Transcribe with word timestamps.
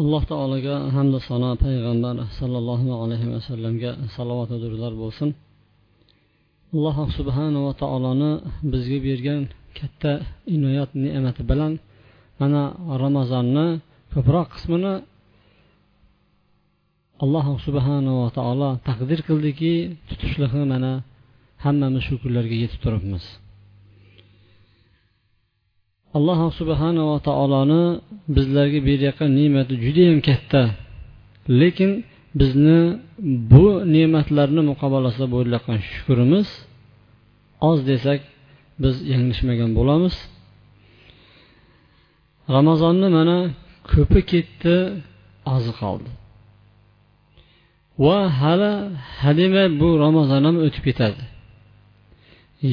Alloh 0.00 0.22
taologa 0.32 0.76
hamda 0.96 1.18
sano 1.28 1.50
payg'ambar 1.64 2.16
sollallohu 2.38 2.88
alayhi 3.02 3.28
vasallamga 3.34 3.90
salovat 4.16 4.50
durlar 4.64 4.92
bo'lsin. 5.02 5.28
Alloh 6.74 6.96
subhanava 7.18 7.72
taoloni 7.82 8.30
bizga 8.72 8.98
bergan 9.06 9.40
katta 9.78 10.12
inoyat 10.54 10.90
ne'mati 11.04 11.42
bilan 11.50 11.72
mana 12.40 12.62
ramazonni 13.02 13.66
ko'proq 14.12 14.48
qismini 14.54 14.94
alloh 17.24 17.46
subhanava 17.66 18.26
taolo 18.38 18.70
taqdir 18.88 19.20
qildiki 19.28 19.72
tutishlig'i 20.08 20.62
mana 20.72 20.92
hammamiz 21.64 22.02
shu 22.06 22.14
kunlarga 22.22 22.56
yetib 22.62 22.80
turibmiz. 22.84 23.24
Alloh 26.16 26.40
subhanava 26.60 27.16
taoloni 27.28 27.82
bizlarga 28.36 28.80
berayotgan 28.88 29.30
ne'mati 29.38 29.74
judayam 29.84 30.18
katta. 30.28 30.62
Lekin 31.60 31.90
bizni 32.40 32.80
bu 33.52 33.66
ne'matlarni 33.94 34.62
muqobalasida 34.70 35.26
bo'layotgan 35.34 35.78
shukurimiz 35.92 36.48
oz 37.68 37.78
desak 37.90 38.20
biz 38.82 38.94
yanglishmagan 39.12 39.70
bo'lamiz. 39.78 40.14
Ramazonni 42.56 43.08
mana 43.18 43.38
ko'pi 43.90 44.20
ketdi 44.32 44.74
ozi 45.54 45.72
qoldi. 45.80 46.10
Va 48.04 48.18
hali 48.40 48.72
hademay 49.20 49.66
bu 49.80 49.88
ramazon 50.04 50.42
ham 50.46 50.56
o'tib 50.66 50.82
ketadi. 50.88 51.24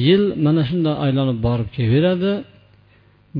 Yil 0.06 0.24
mana 0.44 0.62
shunday 0.68 0.94
aylanib 1.04 1.38
borib 1.46 1.68
kelaveradi. 1.76 2.32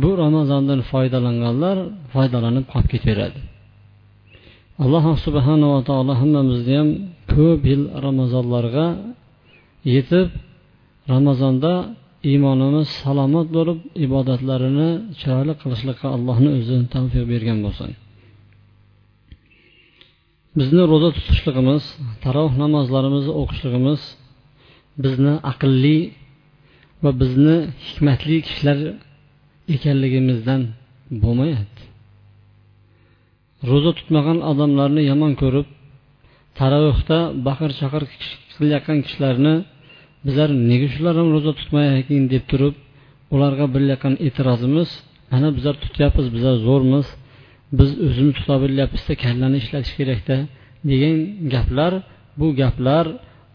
Bu 0.02 0.10
ramazondan 0.22 0.80
foydalanganlar 0.90 1.76
foydalanib 2.14 2.64
qolib 2.72 2.88
ketaveradi. 2.94 3.38
Alloh 4.84 5.04
subhanava 5.26 5.78
taolo 5.88 6.12
hammamizni 6.20 6.74
ham 6.80 6.88
ko'p 7.34 7.60
yil 7.70 7.82
ramazonlarga 8.06 8.86
yetib 9.94 10.28
ramazonda 11.12 11.72
iymonimiz 12.30 12.88
salomat 13.02 13.48
bo'lib 13.56 13.78
ibodatlarini 14.06 14.88
chiroyli 15.20 15.54
qilishlikqa 15.62 16.06
allohni 16.16 16.50
o'zi 16.58 16.76
tavfiq 16.94 17.24
bergan 17.32 17.58
bo'lsin. 17.66 17.90
Bizni 20.58 20.82
ro'za 20.92 21.10
tutishligimiz 21.16 21.82
taroh 22.24 22.50
namozlarimizni 22.62 23.32
o'qishligimiz 23.40 24.00
bizni 25.04 25.34
aqlli 25.52 25.98
va 27.02 27.10
bizni 27.20 27.56
hikmatli 27.86 28.36
kishilar 28.46 28.78
ekanligimizdan 29.74 30.62
bo'lmayapti. 31.22 31.82
Ro'za 33.70 33.92
tutmagan 33.98 34.38
odamlarni 34.50 35.02
yomon 35.10 35.32
ko'rib 35.42 35.68
taravihda 36.58 37.18
baqir 37.46 37.70
chaqir 37.80 38.02
qilayotgan 38.56 38.98
kishilarni 39.06 39.54
bizlar 40.26 40.48
nega 40.70 40.88
shular 40.94 41.14
ham 41.20 41.28
ro'za 41.36 41.52
tutmayekin 41.60 42.22
deb 42.32 42.44
turib 42.50 42.74
ularga 43.34 43.66
bilayotgan 43.74 44.14
e'tirozimiz 44.26 44.88
mana 45.32 45.48
bizlar 45.56 45.74
tutyapmiz 45.84 46.26
bizlar 46.34 46.56
zo'rmiz 46.68 47.06
biz 47.78 47.90
o'zimiz 48.06 48.34
tuta 48.38 48.56
bilyapmizda 48.64 49.14
kallani 49.24 49.56
ishlatish 49.62 49.94
kerakda 50.00 50.36
degan 50.90 51.16
gaplar 51.54 51.92
bu 52.40 52.46
gaplar 52.60 53.04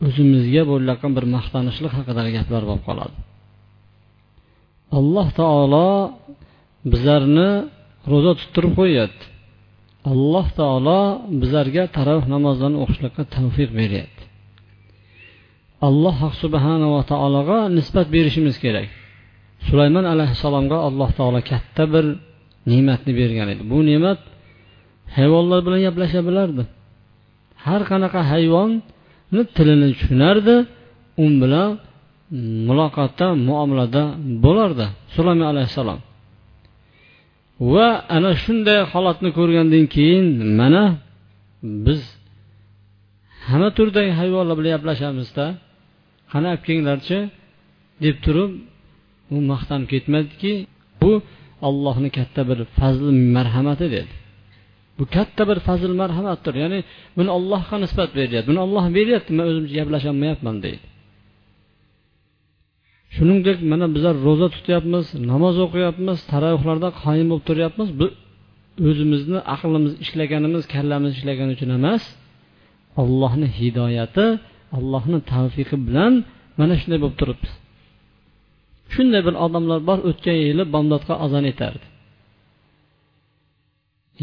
o'zimizga 0.07 0.61
bo'layotgan 0.71 1.11
bir 1.17 1.25
maqtanishlik 1.35 1.93
haqidagi 1.97 2.31
gaplar 2.37 2.61
bo'lib 2.69 2.83
qoladi. 2.89 3.15
Alloh 4.97 5.27
taolo 5.39 5.89
bizlarni 6.91 7.49
ro'za 8.11 8.31
tuttirib 8.39 8.73
qo'yyapti. 8.79 9.25
Alloh 10.11 10.47
taolo 10.59 10.99
bizlarga 11.41 11.83
taravih 11.97 12.25
namozlarini 12.33 12.79
o'qishlikqa 12.83 13.23
tavfiq 13.35 13.69
beryapti. 13.79 14.23
Alloh 15.87 16.17
subhanava 16.41 17.01
taologa 17.11 17.57
nisbat 17.77 18.07
berishimiz 18.15 18.55
kerak. 18.63 18.89
Sulaymon 19.67 20.05
alayhissalomga 20.13 20.77
alloh 20.87 21.09
taolo 21.19 21.39
katta 21.51 21.83
bir 21.93 22.05
ne'matni 22.71 23.11
bergan 23.19 23.47
edi. 23.53 23.63
Bu 23.71 23.79
ne'mat 23.89 24.19
hayvonlar 25.17 25.59
bilan 25.65 25.79
gaplasha 25.87 26.21
bilardi. 26.29 26.63
Har 27.65 27.81
qanaqa 27.91 28.21
hayvonni 28.31 29.41
tilini 29.55 29.87
tushunardi 29.93 30.55
u 31.23 31.25
bilan 31.41 31.69
muloqotda 32.67 33.27
muomalada 33.47 34.03
bo'lardi. 34.45 34.85
Sulaymon 35.15 35.47
alayhissalom. 35.53 35.99
Va 37.73 37.87
ana 38.15 38.31
shunday 38.43 38.79
holatni 38.91 39.29
ko'rgandan 39.37 39.85
keyin 39.95 40.25
mana 40.59 40.83
biz 41.85 42.01
hamma 43.47 43.69
turdagi 43.77 44.11
hayvonlar 44.19 44.55
bilan 44.59 44.71
gaplashamizda 44.75 45.45
qani 46.31 46.45
olib 46.51 46.61
kelinglarchi 46.67 47.17
deb 48.03 48.15
turib 48.25 48.51
u 49.35 49.37
maqtanib 49.51 49.87
ketmadiki 49.93 50.53
bu 51.01 51.11
allohni 51.67 52.09
katta 52.17 52.41
bir 52.49 52.59
fazli 52.77 53.11
marhamati 53.37 53.87
dedi. 53.95 54.13
Bu 54.97 55.03
katta 55.15 55.43
bir 55.49 55.59
fazl 55.67 55.91
marhamatdir. 56.01 56.53
Ya'ni 56.63 56.79
buni 57.17 57.29
allohga 57.37 57.75
nisbat 57.83 58.09
beryapti 58.19 58.47
buni 58.49 58.59
olloh 58.65 58.85
beryapti 58.97 59.31
man 59.37 59.45
o'zimcha 59.51 59.73
gaplasholmayapman 59.79 60.55
deydi. 60.65 60.85
Shuningdek 63.19 63.57
mana 63.71 63.85
bizlar 63.95 64.15
ro'za 64.27 64.47
tutyapmiz 64.55 65.05
namoz 65.31 65.55
o'qiyapmiz 65.65 66.17
taravihlarda 66.31 66.89
qoyim 67.03 67.27
bo'lib 67.31 67.45
turyapmiz. 67.49 67.89
Bu 67.99 68.07
o'zimizni 68.89 69.39
aqlimiz 69.55 69.93
ishlaganimiz 70.03 70.63
kallamiz 70.73 71.11
ishlagani 71.17 71.51
uchun 71.57 71.69
emas. 71.79 72.03
Allohni 73.01 73.47
hidoyati 73.59 74.25
allohni 74.77 75.19
tavfiqi 75.31 75.77
bilan 75.87 76.13
mana 76.59 76.73
shunday 76.81 76.99
bo'lib 77.03 77.17
turibmiz 77.21 77.53
shunday 78.93 79.21
bir 79.27 79.35
odamlar 79.45 79.79
bor 79.89 79.99
o'tgan 80.09 80.37
yili 80.45 80.63
bomdodga 80.75 81.13
azon 81.25 81.45
etardi. 81.51 81.85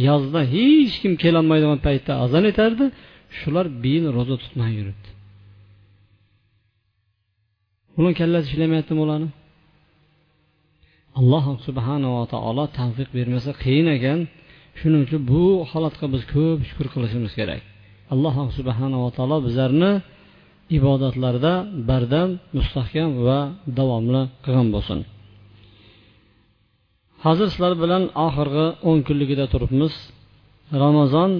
Yozda 0.07 0.41
hech 0.55 0.95
kim 1.03 1.13
kelolmaydigan 1.23 1.81
paytda 1.87 2.13
azon 2.25 2.45
etardi. 2.51 2.85
Shular 3.39 3.67
beyin 3.83 4.07
ro'za 4.17 4.37
tutmay 4.43 4.71
yuribdi. 4.79 5.09
Buni 7.97 8.11
kallasi 8.19 8.47
ishlamayaptimi 8.51 9.01
ularni 9.07 9.29
alloh 11.21 11.45
subhanava 11.67 12.23
taolo 12.33 12.65
tavfiq 12.79 13.09
bermasa 13.17 13.51
qiyin 13.63 13.89
ekan. 13.97 14.19
Shuning 14.79 15.03
uchun 15.07 15.23
bu 15.33 15.43
holatga 15.71 16.07
biz 16.15 16.23
ko'p 16.35 16.59
shukur 16.69 16.87
qilishimiz 16.95 17.33
kerak. 17.39 17.63
Alloh 18.15 18.35
subhanava 18.59 19.09
taolo 19.17 19.37
bizlarni 19.47 19.93
ibodatlarda 20.79 21.53
bardam 21.89 22.29
mustahkam 22.57 23.11
va 23.27 23.39
davomli 23.79 24.23
qilgan 24.45 24.69
bo'lsin. 24.75 24.99
Hozir 27.25 27.49
sizlar 27.53 27.75
bilan 27.83 28.03
oxirgi 28.27 28.67
o'n 28.89 28.99
kunligida 29.07 29.47
turibmiz. 29.53 29.95
Ramazon 30.83 31.31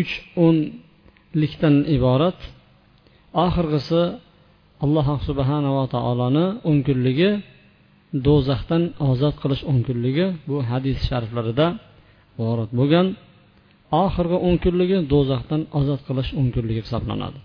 uch 0.00 0.12
o'nlikdan 0.44 1.76
iborat. 1.96 2.38
Oxirgisi 3.44 4.02
alloh 4.84 5.06
subhanava 5.28 5.84
taoloni 5.94 6.46
o'n 6.68 6.78
kunligi 6.86 7.30
do'zaxdan 8.26 8.82
ozod 9.10 9.34
qilish 9.42 9.62
o'n 9.70 9.78
kunligi 9.86 10.26
bu 10.48 10.56
hadis 10.70 10.98
shariflarida 11.08 11.66
vorid 12.40 12.70
bo'lgan. 12.78 13.06
Oxirgi 14.04 14.38
o'n 14.46 14.56
kunligi 14.64 14.98
do'zaxdan 15.12 15.62
ozod 15.78 16.00
qilish 16.08 16.30
o'n 16.38 16.48
kunligi 16.54 16.80
hisoblanadi. 16.86 17.38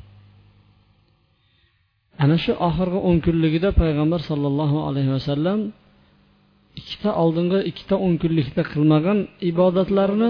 Ana 2.23 2.35
shu 2.43 2.51
oxirgi 2.67 2.99
o'n 3.09 3.17
kunligida 3.25 3.69
payg'ambar 3.81 4.21
sollallohu 4.29 4.77
alayhi 4.87 5.11
vasallam 5.17 5.59
ikkita 6.79 7.09
oldingi 7.23 7.59
ikkita 7.69 7.95
o'n 8.05 8.13
kunlikda 8.21 8.61
qilmagan 8.71 9.19
ibodatlarni 9.51 10.29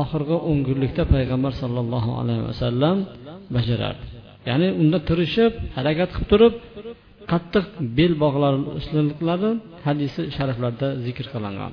oxirgi 0.00 0.36
o'n 0.50 0.58
kunlikda 0.68 1.02
payg'ambar 1.14 1.52
sollallohu 1.62 2.10
alayhi 2.20 2.42
vasallam 2.50 2.96
bajarardi. 3.56 4.17
Ya'ni 4.48 4.68
unda 4.80 4.98
tirishib 5.08 5.52
harakat 5.76 6.10
qilib 6.14 6.28
turib 6.32 6.54
qattiq 7.32 7.66
bel 7.96 8.12
bog'lashliklari 8.22 9.50
hadisi 9.86 10.22
shariflarda 10.36 10.88
zikr 11.04 11.26
qilingan. 11.34 11.72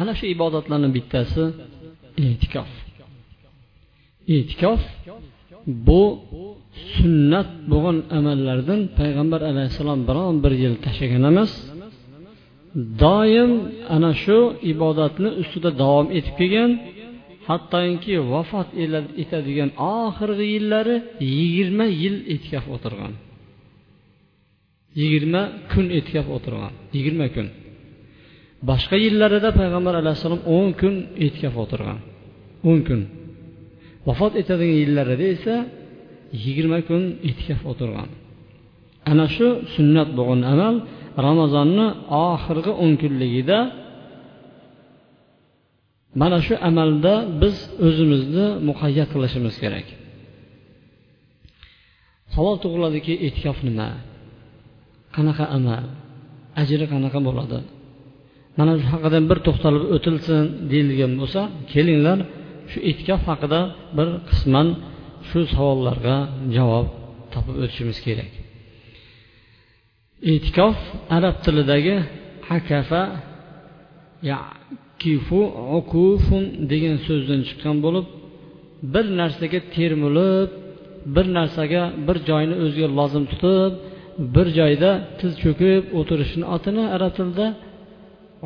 Ana 0.00 0.12
shu 0.18 0.24
ibodatlarni 0.34 0.88
bittasi 0.96 1.42
e'tikof. 2.26 2.70
E'tikof 4.36 4.82
bu 5.86 6.02
sunnat 6.94 7.48
bo'lgan 7.70 7.98
amallardan 8.18 8.80
payg'ambar 8.98 9.40
alayhissalom 9.50 10.00
biron 10.08 10.34
bir 10.44 10.52
yil 10.62 10.74
tashlagan 10.84 11.24
emas 11.32 11.52
doim 13.04 13.52
ana 13.96 14.12
shu 14.22 14.38
ibodatni 14.72 15.30
ustida 15.42 15.70
davom 15.82 16.06
etib 16.18 16.34
kelgan 16.40 16.70
hattoki 17.48 18.14
vafot 18.32 18.68
etadigan 19.22 19.70
oxirgi 19.96 20.46
yillari 20.54 20.96
yigirma 21.36 21.86
yil 22.02 22.16
etkaf 22.34 22.64
o'tirgan. 22.74 23.12
Yigirma 25.00 25.42
kun 25.70 25.86
etkaf 25.98 26.26
o'tirgan 26.36 26.72
yigirma 26.94 27.26
kun. 27.34 27.46
Boshqa 28.68 28.96
yillarida 29.04 29.50
payg'ambar 29.60 29.94
alayhissalom 30.02 30.40
o'n 30.56 30.68
kun 30.80 30.94
etkaf 31.26 31.54
o'tirgan 31.62 31.98
o'n 32.68 32.80
kun. 32.88 33.00
Vafot 34.06 34.32
etadigan 34.40 34.78
yillarida 34.82 35.26
esa 35.36 35.56
yigirma 36.44 36.78
kun 36.88 37.02
etkaf 37.30 37.60
o'tirgan. 37.70 38.10
Ana 39.10 39.26
shu 39.34 39.46
sunnat 39.74 40.08
bo'lgan 40.18 40.40
amal 40.52 40.74
ramazonni 41.26 41.86
oxirgi 42.28 42.72
o'n 42.84 42.92
kunligida 43.02 43.58
mana 46.20 46.38
shu 46.46 46.54
amalda 46.68 47.14
biz 47.42 47.56
o'zimizni 47.86 48.46
muqayyat 48.68 49.08
qilishimiz 49.14 49.54
kerak. 49.62 49.86
Savol 52.34 52.56
tug'iladiki 52.64 53.14
e'tikof 53.26 53.58
nima? 53.68 53.88
Qanaqa 55.16 55.44
amal? 55.58 55.84
Ajri 56.62 56.84
qanaqa 56.92 57.18
bo'ladi? 57.28 57.58
Mana 58.58 58.72
shu 58.80 58.86
haqida 58.94 59.18
bir 59.30 59.38
to'xtalib 59.46 59.84
o'tilsin 59.96 60.42
deyilgan 60.70 61.12
bo'lsa 61.20 61.40
kelinglar 61.72 62.18
shu 62.70 62.78
e'tikof 62.90 63.22
haqida 63.30 63.60
bir 63.96 64.08
qisman 64.28 64.68
shu 65.28 65.40
savollarga 65.54 66.16
javob 66.56 66.86
topib 67.32 67.56
o'tishimiz 67.64 67.98
kerak. 68.06 68.32
E'tikof 70.32 70.76
arab 71.16 71.36
tilidagi 71.44 71.96
hakafa 72.50 73.02
kifu 75.04 75.40
ukufun 75.78 76.44
degan 76.70 76.96
so'zdan 77.06 77.40
chiqqan 77.48 77.76
bo'lib 77.84 78.06
bir 78.94 79.04
narsaga 79.20 79.60
termulib 79.74 80.50
bir 81.14 81.26
narsaga 81.38 81.82
bir 82.06 82.16
joyni 82.28 82.54
o'ziga 82.64 82.88
lozim 82.98 83.24
tutib 83.32 83.72
bir 84.34 84.46
joyda 84.58 84.90
tiz 85.18 85.32
cho'kib 85.42 85.82
o'tirishni 85.98 86.44
otini 86.56 86.84
arab 86.96 87.12
tilida 87.16 87.46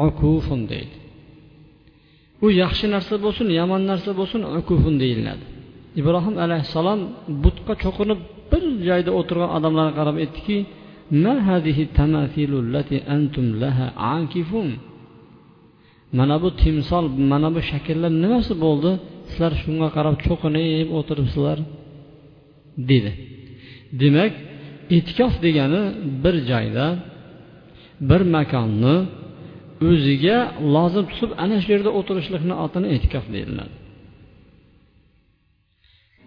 ukufun 0.07 0.61
deydi. 0.73 0.97
U 2.45 2.47
yaxshi 2.63 2.87
narsa 2.95 3.15
bo'lsin 3.25 3.47
yomon 3.61 3.83
narsa 3.91 4.11
bo'lsin 4.21 4.41
ukufun 4.61 4.95
deyiladi. 5.03 5.45
Ibrohim 6.01 6.37
alayhissalom 6.45 7.01
butqa 7.45 7.75
cho'qinib 7.85 8.21
bir 8.53 8.65
joyda 8.89 9.11
o'tirgan 9.21 9.51
odamlarga 9.57 9.95
qarab 9.99 10.17
aytdiki 10.25 10.59
mana 16.19 16.37
bu 16.43 16.49
timsol 16.63 17.05
mana 17.33 17.49
bu 17.55 17.61
shakllar 17.71 18.13
nimasi 18.25 18.53
bo'ldi? 18.65 18.91
Sizlar 19.31 19.53
shunga 19.63 19.89
qarab 19.97 20.17
cho'qinib 20.27 20.89
o'tiribsizlar 20.99 21.59
dedi. 22.91 23.11
Demak 24.03 24.33
e'tikof 24.97 25.33
degani 25.45 25.83
bir 26.23 26.35
joyda 26.51 26.87
bir 28.11 28.23
makonni 28.37 28.97
o'ziga 29.91 30.39
lozim 30.75 31.05
tutib 31.11 31.31
ana 31.45 31.57
shu 31.63 31.69
yerda 31.75 31.91
o'tirishlikni 31.99 32.55
otini 32.65 32.87
e'tikof 32.95 33.25
deyiladi. 33.35 33.75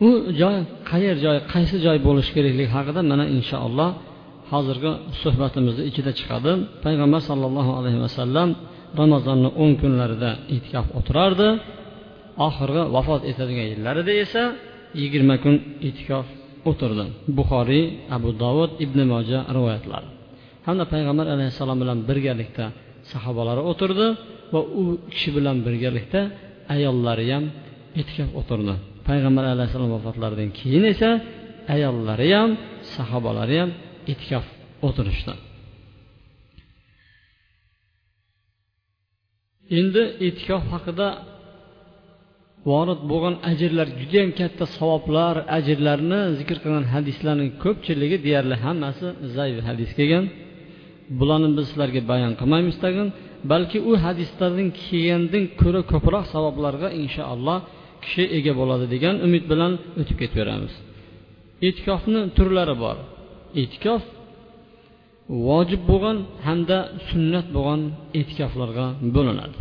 U 0.07 0.10
joy 0.42 0.57
qayer 0.92 1.16
joy 1.25 1.38
qaysi 1.54 1.75
joy 1.86 1.98
bo'lishi 2.07 2.31
kerakligi 2.36 2.69
haqida 2.75 3.01
mana 3.12 3.25
inshaalloh 3.38 3.89
hozirgi 4.51 4.92
suhbatimizni 5.22 5.84
ichida 5.89 6.12
chiqadi. 6.19 6.51
Payg'ambar 6.86 7.22
sollallohu 7.30 7.72
alayhi 7.80 8.00
vasallam 8.06 8.50
ramazonni 9.00 9.50
o'n 9.64 9.72
kunlarida 9.82 10.32
e'tikof 10.56 10.88
o'tirardi. 11.00 11.50
Oxirgi 12.48 12.84
vafot 12.96 13.22
etadigan 13.32 13.68
yillarida 13.72 14.14
esa 14.24 14.44
yigirma 15.02 15.36
kun 15.44 15.56
e'tikof 15.88 16.28
o'tirdi. 16.70 17.06
Buxoriy 17.38 17.86
abu 18.16 18.30
dovud 18.44 18.72
ibn 18.86 19.00
moja 19.14 19.40
rivoyatlari. 19.56 20.08
Hamda 20.68 20.84
payg'ambar 20.94 21.26
alayhissalom 21.36 21.78
bilan 21.84 22.00
birgalikda 22.10 22.66
sahobalari 23.12 23.62
o'tirdi 23.72 24.08
va 24.54 24.62
u 24.82 24.84
kishi 25.14 25.30
bilan 25.38 25.58
birgalikda 25.66 26.22
ayollari 26.76 27.26
ham 27.34 27.46
e'tikof 28.00 28.30
o'tirdi. 28.40 28.74
Payg'ambar 29.08 29.44
alayhissalom 29.54 29.90
vafotlaridan 29.98 30.50
keyin 30.60 30.84
esa 30.94 31.10
ayollari 31.76 32.30
ham 32.38 32.50
sahobalari 32.96 33.56
ham 33.62 33.70
e'tikof 34.12 34.46
o'tirishdi. 34.88 35.34
Endi 39.78 40.04
e'tikof 40.26 40.64
haqida 40.74 41.08
vorid 42.70 43.02
bo'lgan 43.12 43.36
ajrlar 43.52 43.88
judayam 44.00 44.32
katta 44.40 44.66
savoblar 44.78 45.36
ajrlarni 45.58 46.22
zikr 46.40 46.58
qilgan 46.64 46.86
hadislarning 46.94 47.50
ko'pchiligi 47.64 48.18
deyarli 48.26 48.56
hammasi 48.66 49.08
zaif 49.36 49.58
hadis 49.70 49.92
kelgan. 50.00 50.26
Bularni 51.20 51.50
biz 51.58 51.66
sizlarga 51.70 52.02
bayon 52.12 52.34
qilmaymiz 52.40 52.78
tag'in 52.84 53.08
balki 53.52 53.78
u 53.90 53.92
hadislardan 54.06 54.70
kelgandan 54.84 55.44
ko'ra 55.62 55.82
ko'proq 55.92 56.26
savoblarga 56.34 56.88
inshaalloh 57.02 57.60
kishi 58.04 58.24
ega 58.38 58.54
bo'ladi 58.60 58.86
degan 58.94 59.16
umid 59.28 59.44
bilan 59.52 59.72
o'tib 60.02 60.18
ketaveramiz 60.22 60.74
e'tikofni 61.68 62.22
turlari 62.38 62.76
bor. 62.84 62.98
E'tikof 63.62 64.02
vojib 65.48 65.81
bo'lgan 65.92 66.18
hamda 66.48 66.78
sunnat 67.10 67.48
bo'lgan 67.56 67.81
e'tikoflarga 68.19 68.86
bo'linadi. 69.16 69.57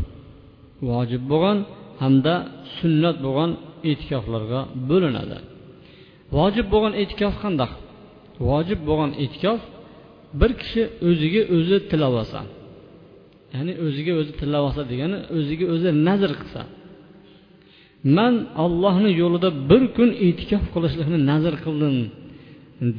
Vojib 0.91 1.23
bo'lgan 1.33 1.59
hamda 2.03 2.35
sunnat 2.79 3.17
bo'lgan 3.27 3.51
e'tikoflarga 3.91 4.61
bo'linadi. 4.91 5.39
Vojib 6.37 6.67
bo'lgan 6.73 6.93
e'tikof 7.03 7.35
qandaq 7.43 7.73
vojib 8.49 8.81
bo'lgan 8.89 9.11
e'tikof 9.25 9.61
bir 10.41 10.51
kishi 10.61 10.83
o'ziga 11.09 11.43
o'zi 11.57 11.77
tilab 11.91 12.15
olsa 12.21 12.41
ya'ni 13.55 13.73
o'ziga 13.85 14.13
o'zi 14.21 14.33
tilab 14.41 14.63
olsa 14.69 14.83
degani 14.93 15.19
o'ziga 15.37 15.67
o'zi 15.75 15.91
nazr 16.09 16.31
qilsa. 16.41 16.63
Man 18.17 18.35
ollohni 18.65 19.11
yo'lida 19.23 19.49
bir 19.71 19.83
kun 19.97 20.11
e'tikof 20.27 20.65
qilishlikni 20.75 21.19
nazr 21.31 21.55
qildim 21.65 21.97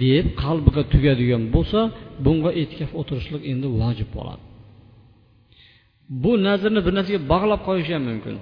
deb 0.04 0.26
qalbiga 0.44 0.84
tugadigan 0.94 1.44
bo'lsa 1.56 1.80
bunga 2.26 2.52
e'tikof 2.62 2.92
o'tirishlik 3.00 3.44
endi 3.52 3.68
vojib 3.82 4.10
bo'ladi. 4.18 4.44
Bu 6.24 6.32
nazrni 6.48 6.80
bir 6.86 6.94
narsaga 6.98 7.20
bog'lab 7.34 7.62
qo'yishi 7.68 7.92
ham 7.98 8.04
mumkin. 8.12 8.36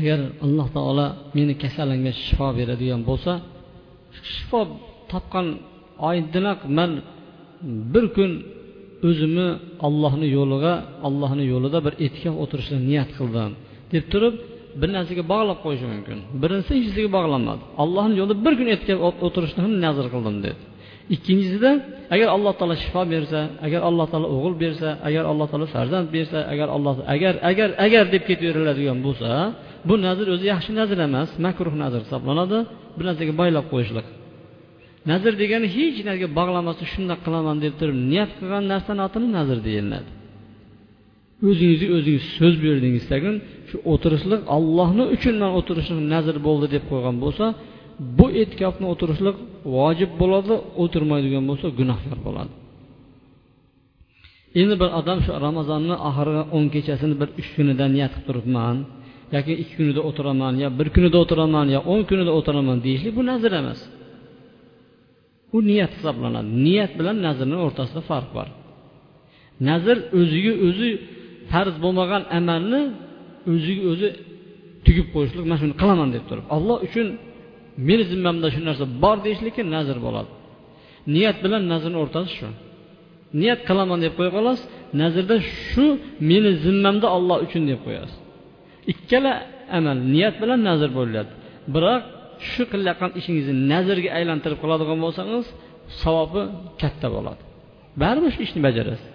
Agar 0.00 0.18
alloh 0.44 0.66
taolo 0.76 1.06
meni 1.36 1.54
kasalimga 1.62 2.12
shifo 2.24 2.48
beradigan 2.58 3.00
bo'lsa 3.08 3.32
shifo 4.32 4.60
topgan 5.12 5.46
oydinoq 6.08 6.60
man 6.78 6.90
bir 7.92 8.04
kun 8.16 8.30
o'zimni 9.08 9.48
ollohni 9.86 10.26
yo'liga 10.38 10.74
ollohni 11.08 11.44
yo'lida 11.52 11.78
bir 11.86 11.94
e'tikof 12.04 12.34
o'tirishni 12.42 12.78
niyat 12.88 13.10
qildim 13.18 13.52
deb 13.92 14.04
turib 14.12 14.34
bir 14.80 14.88
narsaga 14.96 15.22
bog'lab 15.32 15.58
qo'yishi 15.64 15.86
mumkin. 15.92 16.18
Birinchisi 16.42 16.72
ikkinchisiga 16.78 17.10
bog'lanmadi. 17.16 17.62
Allohni 17.82 18.14
yo'lida 18.20 18.36
bir 18.44 18.52
kun 18.58 18.68
e'tikof 18.74 19.14
o'tirishni 19.26 19.60
ham 19.64 19.72
nazr 19.84 20.06
qildim 20.14 20.36
dedi. 20.46 20.60
Ikkinchisida 21.14 21.70
agar 22.14 22.28
alloh 22.36 22.52
taolo 22.58 22.74
shifo 22.82 23.02
bersa 23.14 23.40
agar 23.66 23.80
alloh 23.88 24.06
taolo 24.12 24.26
o'g'il 24.36 24.54
bersa 24.64 24.88
agar 25.08 25.24
alloh 25.30 25.46
taolo 25.50 25.66
farzand 25.74 26.06
bersa 26.16 26.38
agar 26.52 26.68
alloh 26.76 26.94
agar 27.14 27.34
agar 27.50 27.68
agar 27.86 28.04
deb 28.14 28.22
ketaveriladigan 28.28 28.98
bo'lsa 29.06 29.30
bu 29.88 29.94
nazr 30.06 30.26
o'zi 30.34 30.46
yaxshi 30.52 30.72
nazr 30.80 30.98
emas 31.08 31.30
makruh 31.46 31.74
nazr 31.82 32.00
hisoblanadi. 32.04 32.58
Bir 32.96 33.04
narsaga 33.08 33.32
boylab 33.40 33.66
qo'yishlik. 33.72 34.06
Nazr 35.10 35.32
degani 35.42 35.68
hech 35.76 35.98
narsaga 36.08 36.28
bog'lamasdan 36.38 36.86
shundoq 36.94 37.20
qilaman 37.26 37.56
deb 37.64 37.74
turib 37.80 37.96
niyat 38.10 38.30
qilgan 38.38 38.64
narsani 38.72 39.00
otini 39.08 39.28
nazr 39.38 39.58
deyiladi. 39.68 40.10
O'zingizga 41.48 41.88
o'zingiz 41.96 42.24
so'z 42.38 42.54
berdingiz 42.64 43.04
tagin 43.12 43.36
shu 43.68 43.76
o'tirishlik 43.92 44.42
ollohni 44.56 45.04
uchun 45.14 45.34
man 45.42 45.50
o'tirishim 45.58 45.98
nazr 46.14 46.36
bo'ldi 46.46 46.66
deb 46.74 46.84
qo'ygan 46.90 47.16
bo'lsa 47.24 47.46
bu 48.18 48.26
e'tikofni 48.40 48.86
o'tirishlik 48.92 49.36
vojib 49.76 50.10
bo'ladi 50.20 50.54
o'tirmaydigan 50.82 51.44
bo'lsa 51.50 51.66
gunohkor 51.78 52.18
bo'ladi. 52.26 52.52
Endi 54.60 54.74
bir 54.82 54.90
odam 55.00 55.18
shu 55.24 55.30
ramazonni 55.46 55.96
oxirgi 56.08 56.42
o'n 56.56 56.64
kechasini 56.74 57.14
bir 57.20 57.28
uch 57.40 57.48
kunida 57.56 57.84
niyat 57.94 58.12
qilib 58.14 58.26
turibman 58.28 58.76
yoki 59.34 59.52
ikki 59.62 59.74
kunida 59.78 60.00
o'tiraman 60.08 60.54
yo 60.62 60.68
bir 60.78 60.88
kunida 60.94 61.16
o'tiraman 61.22 61.66
yo 61.74 61.80
o'n 61.92 62.00
kunida 62.10 62.32
o'tiraman 62.38 62.78
deyishlik 62.86 63.12
bu 63.18 63.22
nazr 63.30 63.52
emas. 63.60 63.80
U 65.56 65.58
niyat 65.70 65.92
hisoblanadi. 65.96 66.50
Niyat 66.66 66.92
bilan 66.98 67.16
nazrni 67.26 67.56
o'rtasida 67.64 68.02
farq 68.10 68.28
bor. 68.36 68.48
Nazr 69.68 69.96
o'ziga 70.18 70.52
o'zi 70.66 70.90
farz 71.52 71.74
bo'lmagan 71.84 72.22
amalni 72.38 72.82
o'ziga 73.52 73.82
o'zi 73.92 74.08
tugib 74.86 75.06
qo'yishlik 75.14 75.44
mana 75.48 75.58
shuni 75.62 75.74
qilaman 75.82 76.08
deb 76.14 76.24
turib. 76.28 76.44
Alloh 76.56 76.78
uchun 76.86 77.06
meni 77.88 78.04
zimmamda 78.12 78.46
shu 78.54 78.60
narsa 78.68 78.84
bor 79.02 79.16
deyishlikka 79.24 79.62
nazr 79.76 79.96
bo'ladi. 80.06 80.30
Niyat 81.14 81.36
bilan 81.44 81.62
nazrni 81.72 81.98
o'rtasi 82.02 82.30
shu. 82.38 82.48
Niyat 83.40 83.60
qilaman 83.68 83.98
deb 84.04 84.12
qo'ya 84.18 84.30
qolasiz 84.36 84.64
nazrda 85.00 85.36
shu 85.66 85.86
meni 86.30 86.50
zimmamda 86.64 87.06
olloh 87.16 87.36
uchun 87.46 87.62
deb 87.70 87.80
qo'yasiz. 87.86 88.18
Ikkala 88.92 89.32
amal 89.78 89.98
niyat 90.14 90.36
bilan 90.42 90.60
nazr 90.68 90.90
bo'ladi 90.98 91.30
biroq 91.74 92.02
shu 92.50 92.62
qilayotgan 92.72 93.10
ishingizni 93.18 93.54
nazrga 93.72 94.10
aylantirib 94.18 94.58
qiladigan 94.62 94.98
bo'lsangiz 95.04 95.44
savobi 96.02 96.42
katta 96.80 97.08
bo'ladi. 97.16 97.42
Baribir 98.02 98.30
shu 98.34 98.40
ishni 98.46 98.60
bajarasiz. 98.66 99.08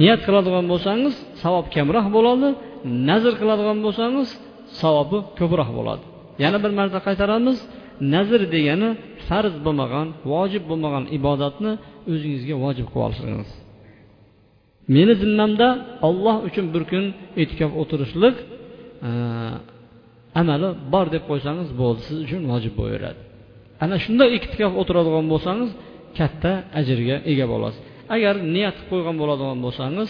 Niyat 0.00 0.20
qiladigan 0.26 0.66
bo'lsangiz 0.72 1.14
savob 1.42 1.66
kamroq 1.74 2.06
bo'ladi 2.16 2.48
nazr 3.08 3.32
qiladigan 3.40 3.78
bo'lsangiz 3.86 4.28
savobi 4.80 5.18
ko'proq 5.38 5.70
bo'ladi. 5.78 6.04
Yana 6.42 6.58
bir 6.64 6.72
marta 6.78 6.98
qaytaramiz. 7.06 7.58
Nazr 8.14 8.40
degani 8.54 8.90
farz 9.28 9.54
bo'lmagan 9.66 10.08
vojib 10.32 10.64
bo'lmagan 10.70 11.04
ibodatni 11.18 11.72
o'zingizga 12.12 12.56
vojib 12.64 12.86
qilib 12.92 13.04
olishingiz 13.06 13.50
meni 14.88 15.14
zimmamda 15.22 15.68
olloh 16.08 16.36
uchun 16.48 16.66
bir 16.74 16.82
kun 16.90 17.04
e'tikof 17.42 17.72
o'tirishlik 17.82 18.36
e, 19.08 19.10
amali 20.40 20.68
bor 20.92 21.06
deb 21.14 21.22
qo'ysangiz 21.30 21.68
bo'ldi 21.80 22.00
siz 22.08 22.18
uchun 22.26 22.42
vojib 22.52 22.72
bo'laveradi. 22.78 23.20
Ana 23.84 23.96
shunday 24.04 24.28
e'tikof 24.36 24.72
o'tiradigan 24.80 25.26
bo'lsangiz 25.32 25.70
katta 26.18 26.52
ajrga 26.80 27.16
ega 27.30 27.46
bo'lasiz. 27.52 27.80
Agar 28.14 28.34
niyat 28.54 28.76
qilib 28.78 28.90
qo'ygan 28.92 29.16
bo'ladigan 29.22 29.58
bo'lsangiz 29.66 30.08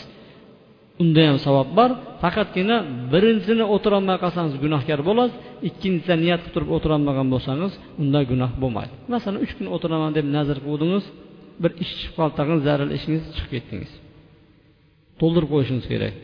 unda 1.02 1.20
ham 1.28 1.38
savob 1.46 1.68
bor. 1.78 1.90
Faqatgina 2.22 2.76
birinchisini 3.12 3.64
o'tirolmay 3.74 4.16
qolsangiz 4.24 4.54
gunohkor 4.64 5.00
bo'lasiz 5.08 5.34
ikkinchisida 5.68 6.16
niyat 6.24 6.40
qilib 6.42 6.54
turib 6.54 6.70
o'tirolmagan 6.76 7.26
bo'lsangiz 7.34 7.72
unda 8.02 8.20
gunoh 8.30 8.50
bo'lmaydi. 8.62 8.92
Masalan 9.14 9.38
uch 9.44 9.52
kun 9.58 9.66
o'tiraman 9.74 10.10
deb 10.18 10.26
nazr 10.36 10.56
qildingiz 10.66 11.04
bir 11.62 11.70
ish 11.82 11.92
chiqib 11.98 12.14
qoldi 12.18 12.34
tag'in 12.38 12.58
zaril 12.66 12.90
ishingiz 12.96 13.22
chiqib 13.36 13.50
ketdingiz. 13.54 13.92
To'ldirib 15.20 15.48
qo'yishingiz 15.54 15.86
kerak. 15.92 16.14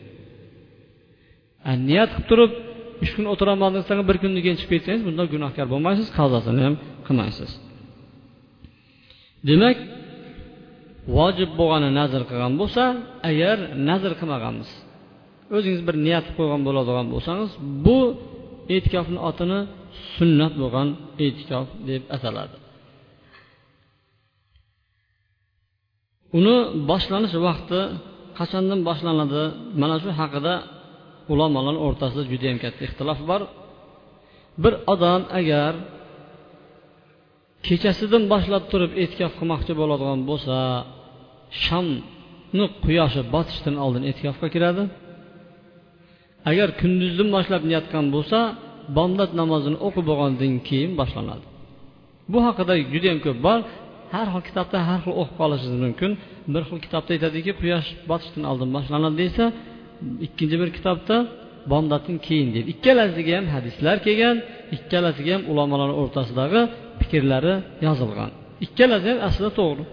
Niyat 1.87 2.09
qilib 2.15 2.27
turib 2.31 2.51
uch 3.03 3.11
kun 3.15 3.25
o'tiraman 3.33 3.71
desangiz 3.77 4.05
bir 4.09 4.17
kundan 4.23 4.41
keyin 4.45 4.57
chiqib 4.59 4.73
ketsangiz 4.75 5.01
bunda 5.07 5.23
gunohkor 5.33 5.67
bo'lmaysiz 5.73 6.07
qazosini 6.19 6.61
ham 6.65 6.75
qilmaysiz. 7.07 7.51
Demak 9.49 9.77
vojib 11.17 11.51
bo'lgani 11.59 11.89
nazr 11.99 12.21
qilgan 12.29 12.53
bo'lsa 12.61 12.83
agar 13.29 13.57
nazr 13.89 14.11
qilmaganmiz 14.19 14.69
o'zingiz 15.55 15.81
bir 15.87 15.95
niyat 16.05 16.25
qilib 16.25 16.37
qo'ygan 16.39 16.61
bo'ladigan 16.67 17.07
bo'lsangiz 17.13 17.51
bu 17.85 17.97
e'tikofni 18.75 19.19
otini 19.29 19.59
sunnat 20.15 20.53
bo'lgan 20.61 20.87
e'tikof 21.25 21.67
deb 21.89 22.03
ataladi. 22.15 22.55
Uni 26.37 26.57
boshlanish 26.89 27.35
vaqti 27.47 27.79
qachondan 28.39 28.79
boshlanadi? 28.89 29.43
Mana 29.81 29.95
shu 30.03 30.09
haqida 30.19 30.53
ulamolar 31.33 31.75
o'rtasida 31.85 32.23
judayam 32.31 32.57
katta 32.63 32.81
ixtilof 32.87 33.19
bor. 33.29 33.41
Bir 34.63 34.73
odam 34.93 35.21
agar 35.39 35.73
kechasidan 37.67 38.23
boshlab 38.33 38.63
turib 38.71 38.91
e'tikof 39.03 39.31
qilmoqchi 39.39 39.73
bo'ladigan 39.81 40.19
bo'lsa 40.29 40.55
shamni 41.63 42.65
quyoshi 42.85 43.21
botishdan 43.33 43.75
oldin 43.85 44.03
e'tikofga 44.09 44.47
kiradi. 44.55 44.83
Agar 46.49 46.67
kunduzdan 46.81 47.29
boshlab 47.35 47.61
niyat 47.69 47.85
qilgan 47.89 48.07
bo'lsa 48.15 48.39
bomdod 48.97 49.31
namozini 49.41 49.77
o'qib 49.87 50.05
bo'lgandan 50.09 50.53
keyin 50.67 50.91
boshlanadi. 50.99 51.45
Bu 52.31 52.39
haqida 52.47 52.73
judayam 52.93 53.19
ko'p 53.25 53.39
bor. 53.47 53.59
Har 54.13 54.27
xil 54.33 54.43
kitobda 54.49 54.77
har 54.89 54.99
xil 55.03 55.13
o'qib 55.21 55.35
qolishingiz 55.41 55.79
mumkin. 55.85 56.11
Bir 56.53 56.63
xil 56.69 56.79
kitobda 56.85 57.09
aytadiki 57.15 57.51
quyosh 57.61 57.87
botishdan 58.09 58.43
oldin 58.51 58.69
boshlanadi 58.75 59.17
desa 59.23 59.45
ikkinchi 60.25 60.55
bir 60.61 60.69
kitobda 60.77 61.15
bomdoddan 61.71 62.17
keyin 62.27 62.49
deydi. 62.55 62.67
Ikkalasiga 62.73 63.33
ham 63.37 63.47
hadislar 63.55 63.97
kelgan 64.05 64.37
ikkalasiga 64.75 65.31
ham 65.35 65.43
ulamolar 65.51 65.89
o'rtasidagi 66.01 66.61
fikrlari 67.11 67.53
yozilgan. 67.87 68.31
Ikkalasi 68.65 69.07
ham 69.11 69.19
aslida 69.27 69.51
to'g'ri. 69.59 69.83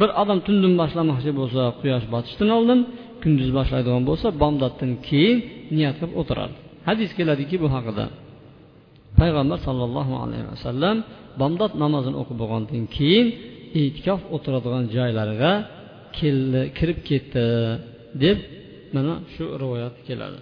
Bir 0.00 0.08
odam 0.22 0.38
tundan 0.46 0.74
boshlamoqchi 0.80 1.30
bo'lsa 1.40 1.62
quyosh 1.80 2.06
botishdan 2.14 2.50
oldin 2.58 2.80
kunduz 3.22 3.50
boshlaydigan 3.58 4.02
bo'lsa 4.10 4.26
bomdoddan 4.42 4.90
keyin 5.08 5.36
niyat 5.76 5.94
qilib 6.00 6.12
o'tiradi. 6.20 6.54
Hadis 6.88 7.10
keladiki 7.18 7.56
bu 7.62 7.68
haqida. 7.74 8.04
Payg'ambar 9.20 9.58
sollallohu 9.66 10.14
alayhi 10.24 10.46
vasallam 10.52 10.96
bomdod 11.40 11.72
namozini 11.82 12.16
o'qib 12.22 12.36
bo'lgandan 12.42 12.84
keyin 12.96 13.26
e'tikof 13.80 14.20
o'tiradigan 14.36 14.84
joylariga 14.96 15.52
keldi 16.18 16.60
kirib 16.78 16.98
ketdi 17.08 17.44
deb 18.24 18.38
mana 18.94 19.14
shu 19.34 19.44
rivoyat 19.62 19.96
keladi. 20.08 20.38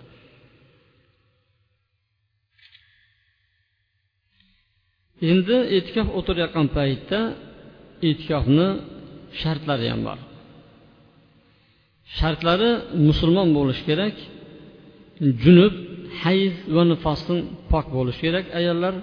Endi 5.31 5.57
e'tikof 5.77 6.09
o'tirayotgan 6.19 6.67
paytda 6.77 7.21
e'tikofni 8.09 8.69
shartlari 9.41 9.87
ham 9.93 10.01
bor. 10.09 10.19
Shartlari 12.19 12.71
musulmon 13.09 13.49
bo'lishi 13.59 13.83
kerak 13.91 14.17
junub 15.43 15.75
hayz 16.23 16.55
va 16.75 16.83
nifosdan 16.93 17.39
pok 17.71 17.87
bo'lishi 17.97 18.21
kerak 18.25 18.47
ayollar. 18.61 18.95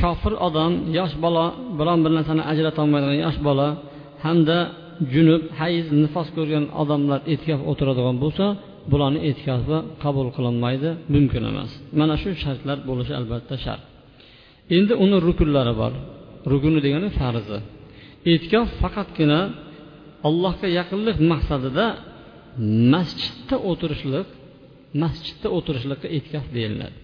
Kofir 0.00 0.34
odam 0.46 0.72
yosh 0.98 1.14
bola 1.24 1.44
biron 1.78 1.98
bir 2.04 2.12
narsani 2.18 2.42
ajratolmaydigan 2.52 3.18
yosh 3.26 3.38
bola 3.48 3.68
hamda 4.24 4.58
junub 5.14 5.42
hayz 5.60 5.86
nifos 6.02 6.28
ko'rgan 6.36 6.64
odamlar 6.82 7.20
e'tikof 7.32 7.60
o'tiradigan 7.70 8.16
bo'lsa 8.24 8.46
bularni 8.92 9.20
e'tikofi 9.28 9.76
qabul 10.02 10.26
qilinmaydi 10.36 10.90
mumkin 11.14 11.42
emas. 11.50 11.70
Mana 12.00 12.14
shu 12.22 12.30
shartlar 12.42 12.78
bo'lishi 12.88 13.12
albatta 13.20 13.56
shart. 13.64 13.82
Endi 14.76 14.92
uni 15.04 15.16
rukunlari 15.26 15.74
bor. 15.80 15.92
Rukuni 16.50 16.80
degani 16.84 17.08
farzi. 17.18 17.58
E'tikof 18.32 18.68
faqatgina 18.82 19.40
allohga 20.28 20.68
yaqinlik 20.78 21.18
maqsadida 21.32 21.86
masjidda 22.92 23.56
o'tirishlik 23.70 24.28
masjidda 25.02 25.48
o'tirishlikqa 25.56 26.08
e'tikof 26.16 26.46
deyiladi 26.56 26.96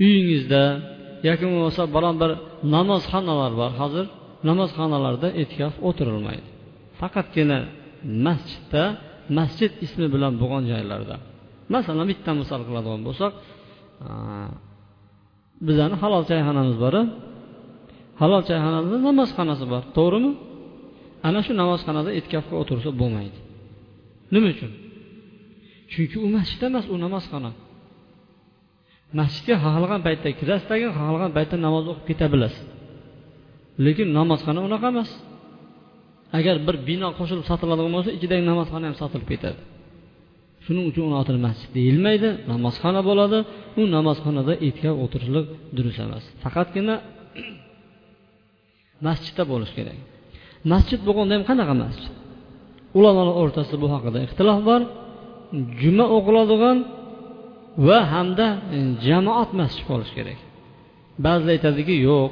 uyingizda 0.00 0.62
yoki 1.28 1.44
bo'lmasa 1.50 1.82
biron 1.94 2.16
bir 2.22 2.30
namozxonalar 2.74 3.52
bor. 3.60 3.70
Hozir 3.80 4.06
namozxonalarda 4.48 5.28
e'tikof 5.40 5.74
o'tirilmaydi. 5.88 6.48
Faqatgina 7.00 7.58
masjidda 8.26 8.82
masjid 9.38 9.72
ismi 9.84 10.06
bilan 10.14 10.32
bo'lgan 10.40 10.64
joylarda. 10.72 11.16
Masalan 11.74 12.06
bitta 12.12 12.30
misol 12.40 12.60
qiladigan 12.68 13.02
bo'lsak 13.08 13.32
bizani 15.66 15.94
halol 16.02 16.22
choyxonamiz 16.30 16.76
bor 16.84 16.94
halol 18.20 18.42
choyxonamizda 18.48 18.98
namozxonasi 19.08 19.64
bor. 19.72 19.82
To'g'rimi? 19.96 20.32
Ana 21.28 21.40
shu 21.46 21.52
namozxonada 21.62 22.10
etkafga 22.18 22.54
o'tirsa 22.62 22.90
bo'lmaydi. 23.00 23.38
Nima 24.34 24.48
uchun? 24.54 24.70
Chunki 25.92 26.16
u 26.24 26.28
masjid 26.36 26.60
emas 26.68 26.84
u 26.92 26.96
namozxona. 27.04 27.50
Masjidga 29.18 29.54
xohlagan 29.64 30.00
paytda 30.06 30.28
kirasiz 30.40 30.66
xohlagan 30.98 31.30
paytda 31.36 31.56
namoz 31.66 31.84
o'qib 31.90 32.04
keta 32.10 32.26
bilasiz. 32.34 32.64
Lekin 33.84 34.08
namozxona 34.18 34.60
unaqa 34.68 34.88
emas. 34.94 35.10
Agar 36.38 36.56
bir 36.66 36.76
bino 36.88 37.08
qo'shilib 37.18 37.44
sotiladigan 37.50 37.92
bo'lsa 37.96 38.10
ichidagi 38.16 38.44
namozxona 38.50 38.84
ham 38.88 38.96
sotilib 39.02 39.28
ketadi. 39.32 39.60
Shuning 40.64 40.84
uchun 40.90 41.02
uni 41.08 41.16
otini 41.22 41.40
masjid 41.48 41.70
deyilmaydi 41.78 42.28
namozxona 42.52 43.00
bo'ladi. 43.08 43.38
U 43.80 43.82
namozxonada 43.96 44.54
etkab 44.68 44.94
o'tirishlik 45.04 45.46
durust 45.76 45.98
emas 46.06 46.24
faqatgina 46.44 46.94
masjidda 49.06 49.42
bo'lishi 49.52 49.74
kerak. 49.78 49.98
Masjid 50.72 51.00
bo'lganda 51.06 51.32
ham 51.36 51.44
qanaqa 51.50 51.74
masjid? 51.84 52.12
Ulamolar 52.98 53.34
o'rtasida 53.42 53.78
bu 53.82 53.88
haqida 53.94 54.18
ixtilof 54.26 54.60
bor. 54.68 54.80
Juma 55.80 56.06
o'qiladigan 56.16 56.78
va 57.86 57.98
hamda 58.12 58.46
e, 58.76 58.78
jamoat 59.06 59.50
masjid 59.60 59.84
bo'lishi 59.90 60.14
kerak. 60.18 60.38
Ba'zilar 61.24 61.52
aytadiki 61.56 61.94
yo'q 62.08 62.30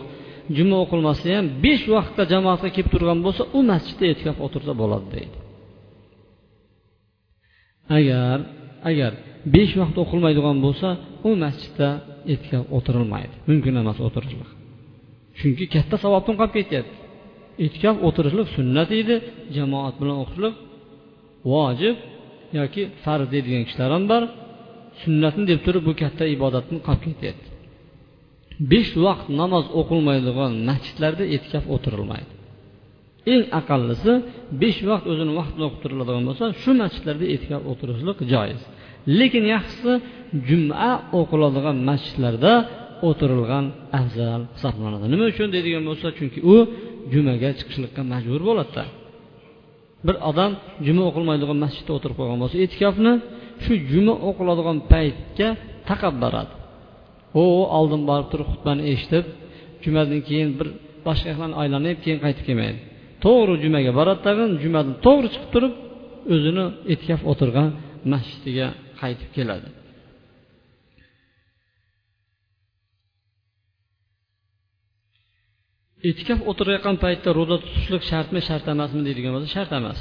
juma 0.56 0.76
o'qilmasa 0.84 1.25
ham 1.37 1.46
besh 1.64 1.84
vaqtda 1.94 2.22
jamoatga 2.32 2.68
kelib 2.75 2.90
turgan 2.94 3.18
bo'lsa 3.26 3.42
u 3.56 3.60
masjidda 3.70 4.04
e'tikof 4.12 4.37
o'tirsa 4.46 4.72
bo'ladi 4.82 5.06
deydi. 5.16 5.37
Agar 7.99 8.38
agar 8.90 9.12
besh 9.54 9.75
vaqt 9.80 9.97
o'qilmaydigan 10.02 10.56
bo'lsa 10.66 10.88
u 11.28 11.30
masjidda 11.44 11.88
e'tikof 12.32 12.64
o'tirilmaydi. 12.76 13.35
Mumkin 13.50 13.75
emas 13.82 13.99
o'tirishlik 14.06 14.50
chunki 15.38 15.64
katta 15.75 15.97
savobdan 16.04 16.35
qolib 16.40 16.54
ketyapti. 16.59 16.97
E'tikof 17.64 17.97
o'tirishlik 18.09 18.49
sunnat 18.56 18.90
edi 19.00 19.14
jamoat 19.56 19.94
bilan 20.00 20.16
o'qishlik 20.23 20.54
vojib 21.52 21.97
yoki 22.59 22.82
farz 23.04 23.26
deydigan 23.35 23.62
kishilar 23.68 23.90
ham 23.97 24.04
bor 24.12 24.23
sunnatni 25.02 25.44
deb 25.50 25.61
turib 25.66 25.82
bu 25.88 25.92
katta 26.02 26.25
ibodatni 26.37 26.78
qolib 26.87 27.02
ketyapti. 27.06 27.49
Besh 28.73 28.92
vaqt 29.06 29.26
namoz 29.40 29.64
o'qilmaydigan 29.80 30.52
masjidlarda 30.68 31.25
e'tikof 31.35 31.64
o'tirilmaydi. 31.75 32.32
Eng 33.33 33.43
aqallisi 33.61 34.12
besh 34.62 34.81
vaqt 34.91 35.07
o'zini 35.12 35.33
vaqtida 35.41 35.62
o'qib 35.69 35.81
turiladigan 35.85 36.25
bo'lsa 36.29 36.45
shu 36.62 36.71
masjidlarda 36.83 37.27
e'tikof 37.35 37.62
o'tirishlik 37.71 38.19
joiz. 38.33 38.61
Lekin 39.19 39.45
yaxshisi 39.55 39.93
juma 40.49 40.91
o'qiladigan 41.21 41.77
masjidlarda 41.91 42.53
o'tirilgan 43.09 43.65
afzal 44.00 44.41
hisoblanadi. 44.57 45.05
Nima 45.12 45.25
uchun 45.33 45.49
deydigan 45.55 45.85
bo'lsa 45.91 46.07
chunki 46.19 46.41
u 46.55 46.57
jumaga 47.12 47.50
chiqishlikka 47.59 48.03
majbur 48.12 48.41
bo'ladida 48.49 48.85
bir 50.07 50.17
odam 50.31 50.53
juma 50.87 51.03
o'qilmaydigan 51.11 51.59
masjidda 51.65 51.93
o'tirib 51.97 52.17
qolgan 52.21 52.39
bo'lsa 52.43 52.57
e'tikofni 52.65 53.12
shu 53.65 53.73
juma 53.93 54.15
o'qiladigan 54.29 54.79
paytga 54.93 55.49
taqab 55.89 56.15
boradi. 56.25 56.53
U 57.43 57.45
oldin 57.79 58.03
borib 58.11 58.29
turib 58.33 58.49
xutbani 58.53 58.83
eshitib 58.93 59.25
jumadan 59.85 60.21
keyin 60.29 60.50
bir 60.59 60.69
boshqa 61.07 61.27
yoqlarni 61.33 61.57
aylanib 61.62 61.99
keyin 62.05 62.19
qaytib 62.25 62.45
kelmaydi. 62.49 62.81
To'g'ri 63.25 63.55
jumaga 63.65 63.93
boradi 63.99 64.21
tag'in 64.27 64.50
jumadan 64.62 64.95
to'g'ri 65.07 65.29
chiqib 65.35 65.50
turib 65.55 65.75
o'zini 66.35 66.65
etkaf 66.95 67.21
o'tirgan 67.31 67.69
masjidiga 68.12 68.67
qaytib 69.00 69.31
keladi. 69.37 69.69
Etkaf 76.11 76.39
o'tirayotgan 76.50 76.97
paytda 77.05 77.31
ro'za 77.39 77.57
tutishlik 77.65 78.03
shartmi 78.11 78.41
shart 78.49 78.65
emasmi 78.75 79.00
deydigan 79.07 79.33
bo'lsa 79.35 79.49
shart 79.57 79.71
emas. 79.81 79.99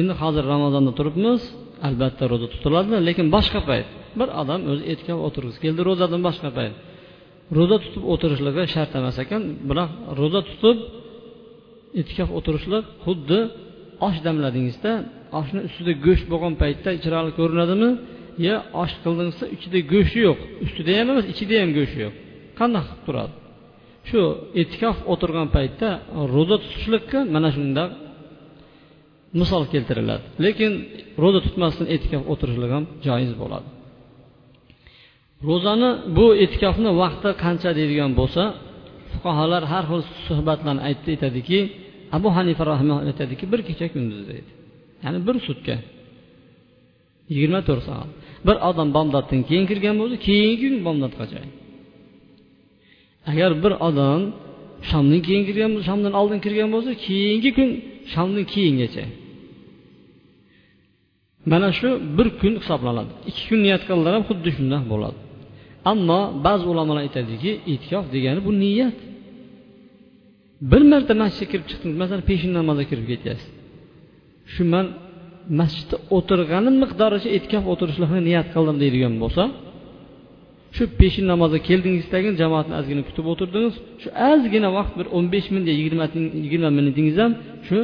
Endi 0.00 0.12
hozir 0.22 0.44
ramazonda 0.54 0.92
turibmiz 0.98 1.40
albatta 1.88 2.24
ro'za 2.32 2.46
tutiladi 2.54 2.96
lekin 3.08 3.26
boshqa 3.36 3.60
payt. 3.70 3.88
Bir 4.18 4.28
odam 4.42 4.60
o'zi 4.70 4.82
etkaf 4.92 5.18
o'tirgisi 5.26 5.58
keldi 5.64 5.80
ro'zadan 5.88 6.20
boshqa 6.28 6.50
payt. 6.58 6.74
Ro'za 7.58 7.76
tutib 7.84 8.02
o'tirishligi 8.12 8.62
shart 8.74 8.92
emas 9.00 9.16
ekan 9.24 9.42
biroq 9.68 9.90
ro'za 10.20 10.40
tutib 10.50 10.76
e'tikof 12.00 12.28
o'tirishlik 12.38 12.84
xuddi 13.04 13.38
osh 14.06 14.18
damladingizda 14.26 14.92
oshni 15.38 15.60
ustida 15.68 15.92
go'sht 16.06 16.26
bo'lgan 16.32 16.54
paytda 16.62 16.90
chiroyli 17.02 17.32
ko'rinadimi? 17.38 17.90
Yo 18.46 18.56
osh 18.82 18.94
qildingizda 19.04 19.46
ichida 19.56 19.78
go'shti 19.92 20.18
yo'q 20.26 20.38
ustida 20.64 20.90
ham 20.98 21.08
emas 21.12 21.26
ichida 21.32 21.54
ham 21.62 21.70
go'shti 21.78 21.98
yo'q. 22.04 22.14
Qanday 22.58 22.82
qilib 22.86 23.02
turadi? 23.06 23.32
Shu 24.08 24.20
e'tikof 24.60 24.96
o'tirgan 25.12 25.48
paytda 25.56 25.88
ro'za 26.34 26.56
tutishlikka 26.62 27.18
mana 27.34 27.48
shundoq 27.56 27.90
misol 29.40 29.62
keltiriladi. 29.72 30.24
Lekin 30.44 30.72
ro'za 31.22 31.40
tutmasdan 31.46 31.86
e'tikof 31.94 32.22
o'tirishlik 32.32 32.70
ham 32.76 32.84
joiz 33.06 33.32
bo'ladi. 33.42 33.68
Ro'zani 35.48 35.90
bu 36.16 36.26
e'tikofni 36.44 36.90
vaqti 37.02 37.28
qancha 37.44 37.70
deydigan 37.78 38.12
bo'lsa 38.20 38.42
fuqarolar 39.12 39.62
har 39.72 39.84
xil 39.90 40.02
suhbatlarni 40.26 40.82
aytdi 40.88 41.08
aytadiki 41.14 41.58
abu 42.16 42.28
hanifa 42.36 42.62
rahma 42.72 42.94
aytadiki 43.08 43.44
bir 43.52 43.60
kecha 43.68 43.86
kunduz 43.94 44.22
deydi 44.30 44.50
ya'ni 45.04 45.18
bir 45.26 45.36
sutka 45.46 45.76
yigirma 47.32 47.60
to'rt 47.68 47.82
soat. 47.88 48.10
Bir 48.46 48.56
odam 48.68 48.88
bomdoddan 48.96 49.40
keyin 49.48 49.66
kirgan 49.70 49.94
bo'lsa 50.00 50.16
keyingi 50.26 50.56
kun 50.62 50.74
bomdodgacha 50.86 51.40
agar 53.30 53.50
bir 53.64 53.72
odam 53.88 54.20
shomdan 54.90 55.20
keyin 55.26 55.44
kirgan 55.48 55.70
bo'lsa 55.72 55.86
shomdan 55.90 56.14
oldin 56.20 56.40
kirgan 56.44 56.68
bo'lsa 56.74 56.90
keyingi 57.06 57.50
kun 57.58 57.68
shomdan 58.12 58.44
keyingacha. 58.54 59.04
Mana 61.50 61.68
shu 61.78 61.88
bir 62.16 62.28
kun 62.40 62.52
hisoblanadi. 62.60 63.12
Ikki 63.30 63.44
kun 63.50 63.60
niyat 63.66 63.82
qildilar 63.88 64.12
ham 64.16 64.24
xuddi 64.30 64.48
shundoq 64.56 64.84
bo'ladi. 64.92 65.18
Ammo 65.92 66.20
ba'zi 66.46 66.64
ulamolar 66.72 67.02
aytadiki 67.06 67.50
e'tikof 67.72 68.04
degani 68.14 68.40
bu 68.46 68.52
niyat. 68.64 68.96
Bir 70.70 70.82
marta 70.92 71.12
masjidga 71.22 71.46
kirib 71.52 71.66
chiqdingiz. 71.70 71.96
Masalan 72.02 72.22
peshin 72.30 72.52
namozga 72.58 72.84
kirib 72.90 73.06
ketyapsiz. 73.12 73.48
Shu 74.52 74.62
man 74.74 74.86
masjidda 75.60 75.96
o'tirganim 76.16 76.74
miqdoricha 76.82 77.28
e'tikof 77.36 77.64
o'tirishlikni 77.72 78.20
niyat 78.28 78.46
qildim 78.54 78.76
deydigan 78.82 79.14
bo'lsa 79.22 79.42
shu 80.76 80.84
peshin 81.00 81.24
namozga 81.32 81.60
keldingizdagi 81.68 82.28
jamoatni 82.42 82.74
ozgina 82.80 83.02
kutib 83.08 83.26
o'tirdingiz. 83.32 83.74
Shu 84.02 84.08
ozgina 84.30 84.68
vaqt 84.78 84.92
bir 84.98 85.06
o'n 85.16 85.26
besh 85.34 85.48
minut 85.54 85.68
yigirma 85.80 86.06
yigirma 86.44 86.70
minutingiz 86.78 87.16
ham 87.22 87.32
shu 87.68 87.78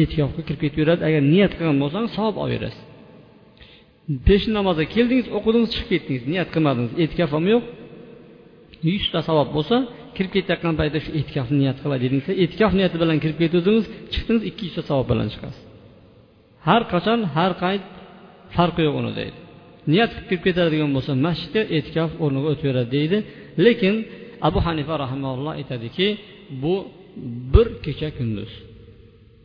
e'tikofga 0.00 0.42
kirib 0.46 0.60
ketaveradi. 0.64 1.00
Agar 1.08 1.22
niyat 1.32 1.52
qilgan 1.58 1.76
bo'lsangiz 1.82 2.10
savob 2.18 2.36
olaverasiz 2.44 2.82
peshin 4.28 4.52
namozga 4.58 4.84
keldingiz 4.94 5.26
o'qidingiz 5.36 5.70
chiqib 5.74 5.88
ketdingiz. 5.92 6.24
Niyat 6.32 6.48
qilmadingiz. 6.54 6.92
E'tikof 7.02 7.30
ham 7.36 7.44
yo'q. 7.52 7.64
Yuzta 8.90 9.20
savob 9.28 9.48
bo'lsa 9.56 9.76
kirib 10.16 10.32
ketayotgan 10.36 10.74
paytda 10.80 10.98
shu 11.04 11.10
e'tikofni 11.18 11.56
niyat 11.62 11.78
qilay 11.82 11.98
dedingiz 12.04 12.26
e'tikof 12.44 12.72
niyati 12.78 12.96
bilan 13.02 13.18
kirib 13.22 13.38
ketuvdingiz 13.42 13.86
chiqdingiz 14.12 14.42
ikki 14.50 14.62
yuzta 14.68 14.82
savob 14.90 15.06
bilan 15.12 15.28
chiqasiz. 15.34 15.62
Har 16.66 16.82
qachon 16.92 17.20
har 17.36 17.52
qayt 17.64 17.84
farqi 18.56 18.82
yo'q 18.86 18.96
uni 19.00 19.12
deydi. 19.20 19.38
Niyat 19.92 20.10
qilib 20.14 20.26
kirib 20.30 20.42
ketadigan 20.46 20.90
bo'lsa 20.96 21.12
masjidga 21.26 21.62
e'tikof 21.76 22.10
o'rniga 22.24 22.48
o'taveradi 22.52 22.90
deydi. 22.96 23.18
Lekin 23.66 23.94
abu 24.48 24.58
hanifa 24.66 24.94
rahimalloh 25.04 25.52
aytadiki 25.60 26.08
bu 26.62 26.74
bir 27.54 27.68
kecha 27.84 28.08
kunduz. 28.18 28.50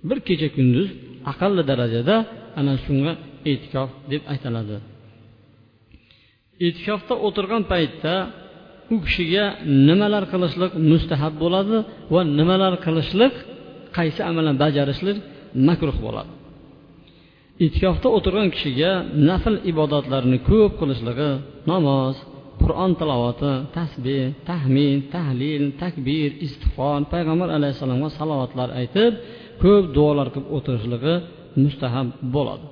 Bir 0.09 0.19
kecha 0.27 0.49
kunduz 0.57 0.87
aqalli 1.31 1.63
darajada 1.71 2.15
ana 2.59 2.73
shunga 2.85 3.13
e'tikof 3.51 3.89
deb 4.11 4.23
aytiladi. 4.33 4.77
E'tikofda 6.65 7.13
o'tirgan 7.27 7.63
paytda 7.71 8.13
u 8.93 8.95
kishiga 9.05 9.45
nimalar 9.87 10.23
qilishlik 10.31 10.71
mustahab 10.91 11.33
bo'ladi 11.43 11.77
va 12.13 12.21
nimalar 12.39 12.73
qilishlik 12.85 13.33
qaysi 13.97 14.21
amalni 14.29 14.53
bajarishlik 14.63 15.17
makruh 15.67 15.97
bo'ladi. 16.05 16.31
Itkofda 17.65 18.07
o'tirgan 18.17 18.49
kishiga 18.55 18.91
nafl 19.29 19.55
ibodatlarni 19.71 20.37
ko'p 20.49 20.71
qilishligi 20.79 21.29
namoz 21.71 22.15
qur'on 22.63 22.91
tilovati 22.99 23.51
tasbeh 23.77 24.25
tahmin 24.49 24.97
tahlil 25.15 25.63
takbir 25.83 26.29
istig'for 26.45 26.99
payg'ambar 27.13 27.49
alayhissalomga 27.57 28.09
salovatlar 28.19 28.69
aytib 28.81 29.11
ko'p 29.63 29.83
duolar 29.95 30.27
qilib 30.33 30.49
o'tirishligi 30.57 31.13
mustahab 31.63 32.07
bo'ladi. 32.35 32.65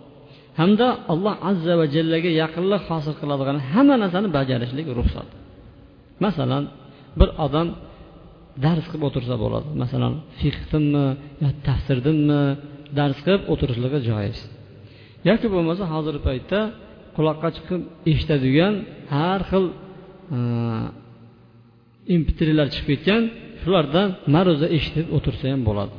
Hamda 0.59 0.87
alloh 1.13 1.35
azza 1.51 1.73
va 1.79 1.85
jallaga 1.95 2.29
yaqinlik 2.41 2.81
hosil 2.89 3.13
qiladigan 3.21 3.57
hamma 3.71 3.95
narsani 4.03 4.27
bajarishlik 4.37 4.87
ruxsat. 4.99 5.29
Masalan 6.25 6.63
bir 7.19 7.29
odam 7.45 7.67
dars 8.65 8.85
qilib 8.89 9.03
o'tirsa 9.09 9.35
bo'ladi. 9.43 9.67
Masalan 9.83 10.13
fiqdinmi 10.39 11.05
yo 11.43 11.49
tafsirdinmi 11.67 12.41
dars 12.97 13.19
qilib 13.25 13.43
o'tirishligi 13.53 13.99
joiz. 14.09 14.39
Yoki 15.29 15.47
bo'lmasa 15.53 15.83
hozirgi 15.93 16.21
paytda 16.29 16.59
quloqqa 17.15 17.49
chiqib 17.55 17.81
eshitadigan 18.11 18.73
har 19.17 19.41
xil 19.49 19.65
e, 20.37 20.39
impitrilar 22.15 22.67
chiqib 22.73 22.87
ketgan 22.91 23.23
shulardan 23.61 24.07
ma'ruza 24.35 24.67
eshitib 24.77 25.07
o'tirsa 25.17 25.45
ham 25.53 25.61
bo'ladi. 25.69 25.95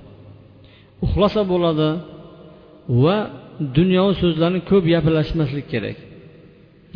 Uxlasa 1.04 1.42
bo'ladi 1.52 1.88
va 3.04 3.16
dunyoviy 3.78 4.16
so'zlarni 4.22 4.61
ko'p 4.70 4.85
gaplashmaslik 4.92 5.66
kerak. 5.72 5.98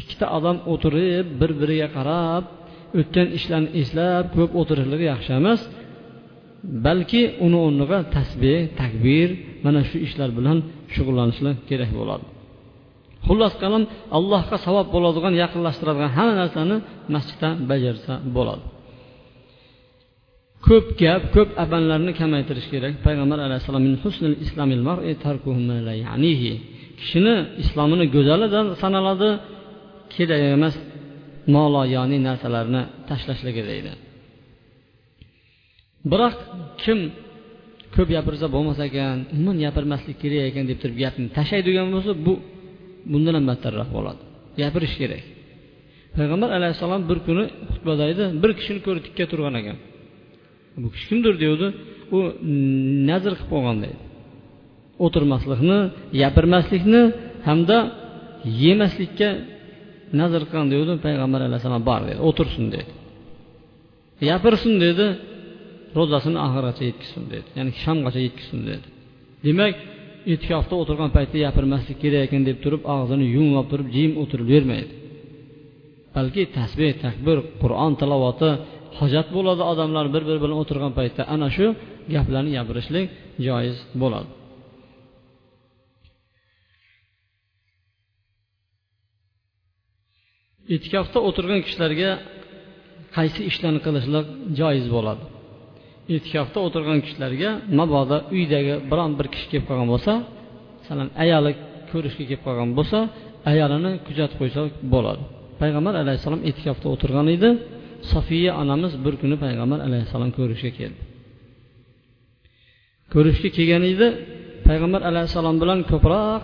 Ikkita 0.00 0.26
odam 0.36 0.56
o'tirib 0.72 1.26
bir 1.40 1.50
biriga 1.60 1.88
qarab 1.96 2.44
o'tgan 2.98 3.28
ishlarni 3.38 3.70
eslab 3.80 4.24
ko'p 4.36 4.50
o'tirishligi 4.60 5.06
yaxshi 5.12 5.32
emas. 5.40 5.60
Balki 6.86 7.22
uni 7.46 7.58
o'rniga 7.66 7.98
tasbeh 8.16 8.60
takbir 8.80 9.28
mana 9.64 9.80
shu 9.88 9.96
ishlar 10.06 10.30
bilan 10.38 10.58
shug'ullanishlik 10.94 11.56
kerak 11.70 11.90
bo'ladi. 11.98 12.24
Xullas 13.26 13.54
qalam 13.62 13.82
allohga 14.16 14.56
savob 14.66 14.86
bo'ladigan 14.94 15.34
yaqinlashtiradigan 15.42 16.10
hamma 16.16 16.34
narsani 16.42 16.76
masjidda 17.14 17.48
bajarsa 17.70 18.12
bo'ladi. 18.36 18.64
Ko'p 20.66 20.86
gap 21.02 21.22
ko'p 21.34 21.50
amallarni 21.64 22.12
kamaytirish 22.20 22.68
kerak. 22.72 22.92
Payg'ambar 23.06 23.38
alayhissalom 23.46 23.84
kishini 27.00 27.34
islomini 27.62 28.04
go'zalidan 28.14 28.66
sanaladi 28.82 29.30
kerak 30.14 30.40
emas. 30.56 30.74
Noloyoniy 31.56 32.20
narsalarni 32.28 32.82
tashlashligi 33.08 33.62
deydi. 33.70 33.92
Biroq 36.12 36.36
kim 36.82 36.98
ko'p 37.94 38.08
gapirsa 38.16 38.46
bo'lmas 38.54 38.78
ekan 38.88 39.16
umuman 39.34 39.56
gapirmaslik 39.64 40.16
kerak 40.22 40.44
ekan 40.50 40.64
deb 40.70 40.78
turib 40.82 40.96
gapni 41.04 41.26
tashlaydigan 41.38 41.86
bo'lsa 41.94 42.12
bu 42.26 42.34
bundan 43.12 43.34
ham 43.38 43.44
battarroq 43.50 43.90
bo'ladi. 43.96 44.22
Gapirish 44.60 44.96
kerak. 45.00 45.22
Payg'ambar 46.16 46.50
alayhissalom 46.58 47.02
bir 47.10 47.18
kuni 47.26 47.44
xutbada 47.72 48.04
edi 48.12 48.24
bir 48.42 48.50
kishini 48.58 48.80
ko'rib 48.86 49.02
tikka 49.06 49.24
turgan 49.32 49.54
ekan. 49.60 49.76
Bu 50.82 50.88
kishi 50.94 51.06
kimdir 51.10 51.34
devdi 51.44 51.66
u 52.16 52.18
nazr 53.10 53.32
qilib 53.38 53.50
qo'ygan 53.52 53.76
deydi. 53.84 53.98
O'tirmaslikni 55.04 55.78
gapirmaslikni 56.20 57.02
hamda 57.48 57.78
yemaslikka 58.64 59.28
nazr 60.20 60.42
qilgin 60.50 60.68
degandi 60.72 61.02
payg'ambar 61.06 61.40
alayhissalom 61.48 61.82
bor 61.90 62.00
dedi 62.08 62.20
o'tirsin 62.28 62.66
dedi. 62.74 62.90
Gapirsin 64.28 64.74
dedi 64.84 65.06
ro'zasini 65.98 66.38
oxirigacha 66.46 66.82
yetkazsin 66.90 67.24
dedi. 67.32 67.48
Ya'ni 67.58 67.72
shamgacha 67.82 68.20
yetkazsin 68.26 68.60
dedi. 68.70 68.86
Demak 69.46 69.74
itikofda 70.32 70.74
o'tirgan 70.82 71.10
paytda 71.16 71.36
gapirmaslik 71.46 71.98
kerak 72.02 72.22
ekan 72.26 72.42
deb 72.48 72.58
turib 72.64 72.82
og'zini 72.94 73.26
yumib 73.36 73.66
turib 73.72 73.88
jim 73.96 74.12
o'tiravermaydi 74.22 74.94
balki 76.16 76.42
tasbeh 76.58 76.92
takbir 77.04 77.36
qur'on 77.62 77.92
tilovati 78.00 78.50
hojat 78.98 79.26
bo'ladi 79.36 79.62
odamlar 79.72 80.06
bir 80.14 80.22
biri 80.28 80.38
bilan 80.44 80.58
o'tirgan 80.62 80.92
paytda. 80.98 81.22
Ana 81.34 81.48
shu 81.56 81.66
gaplarni 82.14 82.50
gapirishlik 82.58 83.06
joiz 83.46 83.76
bo'ladi. 84.02 84.28
E'tikofda 90.72 91.18
o'tirgan 91.28 91.60
kishilarga 91.66 92.10
qaysi 93.16 93.40
ishlarni 93.50 93.80
qilishlik 93.86 94.26
joiz 94.58 94.86
bo'ladi? 94.96 95.24
E'tikofda 96.14 96.58
o'tirgan 96.66 96.98
kishilarga 97.06 97.50
mabodo 97.78 98.18
uydagi 98.36 98.74
biron 98.90 99.10
bir 99.18 99.26
kishi 99.32 99.46
kelib 99.50 99.66
qolgan 99.68 99.88
bo'lsa 99.94 100.12
masalan 100.80 101.08
ayoli 101.24 101.52
ko'rishga 101.90 102.24
kelib 102.28 102.42
qolgan 102.46 102.70
bo'lsa 102.78 102.98
ayolini 103.52 103.92
kuzatib 104.06 104.36
qo'ysa 104.40 104.60
bo'ladi. 104.94 105.22
Payg'ambar 105.60 105.94
alayhissalom 106.02 106.40
e'tikofda 106.48 106.86
o'tirgan 106.94 107.26
edi. 107.36 107.50
Sofiya 108.12 108.52
onamiz 108.62 108.92
bir 109.04 109.14
kuni 109.22 109.36
payg'ambar 109.44 109.78
alayhissalom 109.86 110.30
ko'rishga 110.38 110.70
keldi. 110.78 111.00
Ko'rishga 113.14 113.48
kelgan 113.56 113.84
edi. 113.92 114.06
Payg'ambar 114.68 115.02
alayhissalom 115.10 115.56
bilan 115.62 115.78
ko'proq 115.90 116.42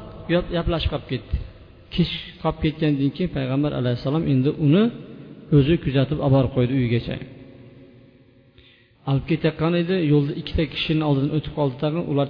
gaplashib 0.57 0.91
qolib 0.95 1.09
ketdi. 1.13 1.37
Kech 1.95 2.13
qolib 2.43 2.59
ketgandan 2.65 3.11
keyin 3.17 3.31
payg'ambar 3.37 3.73
alayhissalom 3.81 4.25
endi 4.33 4.51
uni 4.67 4.83
o'zi 5.57 5.75
kuzatib 5.85 6.19
olib 6.27 6.35
borib 6.37 6.53
qo'ydi 6.57 6.73
uyigacha. 6.81 7.17
Olib 9.11 9.25
ketayotgan 9.31 9.73
edi 9.83 9.97
yo'lda 10.13 10.33
ikkita 10.41 10.65
kishini 10.75 11.03
oldidan 11.09 11.31
o'tib 11.37 11.53
qoldi 11.59 11.77
tag'in 11.83 12.05
ular 12.13 12.29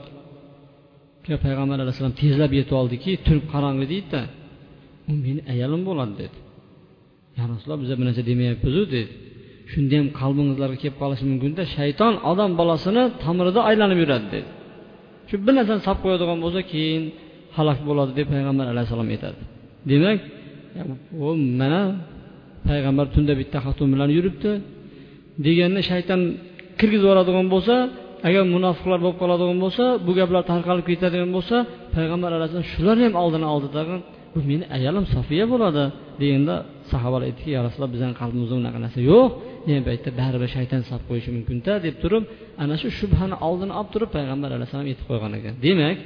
payg'ambar 1.46 1.79
alayhissalom 1.85 2.14
tezlab 2.23 2.53
yetib 2.59 2.75
oldiki 2.81 3.11
turib 3.27 3.46
qorong'i 3.53 3.87
deydida 3.92 4.20
u 5.11 5.12
meni 5.25 5.40
ayolim 5.53 5.83
bo'ladi 5.88 6.14
dedi. 6.23 6.37
Ya 7.38 7.44
rasululloh 7.51 7.81
biza 7.85 7.94
bir 7.99 8.05
narsa 8.09 8.23
demayapmizu 8.31 8.83
dedi. 8.94 9.03
Shunda 9.73 9.94
ham 10.01 10.09
qalbingizlarga 10.20 10.79
kelib 10.83 10.96
qolishi 11.03 11.25
mumkinda 11.31 11.62
shayton 11.77 12.14
odam 12.31 12.51
bolasini 12.61 13.03
tomirida 13.25 13.61
aylanib 13.70 13.99
yuradi 14.03 14.27
dedi. 14.35 14.49
Shu 15.29 15.35
bir 15.46 15.53
narsani 15.59 15.81
solib 15.87 16.01
qo'yadigan 16.05 16.38
bo'lsa 16.44 16.61
keyin 16.73 17.03
halok 17.57 17.79
bo'ladi 17.89 18.13
deb 18.19 18.27
payg'ambar 18.35 18.67
alayhissalom 18.73 19.09
aytadi. 19.15 19.41
Demak 19.91 20.19
u 21.27 21.29
mana 21.61 21.83
payg'ambar 22.69 23.07
tunda 23.15 23.33
bitta 23.41 23.59
xotin 23.67 23.89
bilan 23.95 24.11
yuribdi. 24.17 24.51
Deganda 25.47 25.81
shayton 25.91 26.21
kirgizib 26.79 27.07
yuboradigan 27.07 27.47
bo'lsa 27.55 27.75
agar 28.29 28.45
munofiqlar 28.57 28.99
bo'lib 29.05 29.19
qoladigan 29.23 29.59
bo'lsa 29.65 29.85
bu 30.07 30.13
gaplar 30.19 30.43
tarqalib 30.53 30.85
ketadigan 30.91 31.31
bo'lsa 31.37 31.57
payg'ambar 31.97 32.31
alayhissalom 32.37 32.69
shularni 32.75 33.05
ham 33.09 33.15
oldini 33.23 33.47
oldi 33.55 33.69
tag'in 33.77 34.01
bu 34.35 34.39
meni 34.51 34.65
ayolim 34.77 35.05
sofiya 35.15 35.45
bo'ladi 35.53 35.85
deganda 36.21 36.55
sahobalar 36.93 37.25
aytdiki 37.29 37.51
ya 37.57 37.61
rasululloh 37.67 37.93
bizani 37.97 38.15
qalbimizda 38.21 38.55
unaqa 38.63 38.79
narsa 38.85 39.01
yo'q. 39.13 39.29
Degan 39.67 39.83
paytda 39.89 40.09
baribir 40.21 40.51
shayton 40.57 40.81
solib 40.89 41.05
qo'yishi 41.11 41.31
mumkinda 41.37 41.73
deb 41.87 41.97
turib 42.03 42.25
ana 42.63 42.75
shu 42.81 42.89
shubhani 42.99 43.37
oldini 43.49 43.73
olib 43.79 43.91
turib 43.95 44.11
payg'ambar 44.17 44.51
alayhissalom 44.57 44.87
aytib 44.91 45.07
qo'ygan 45.11 45.33
ekan. 45.39 45.55
Demak 45.67 45.97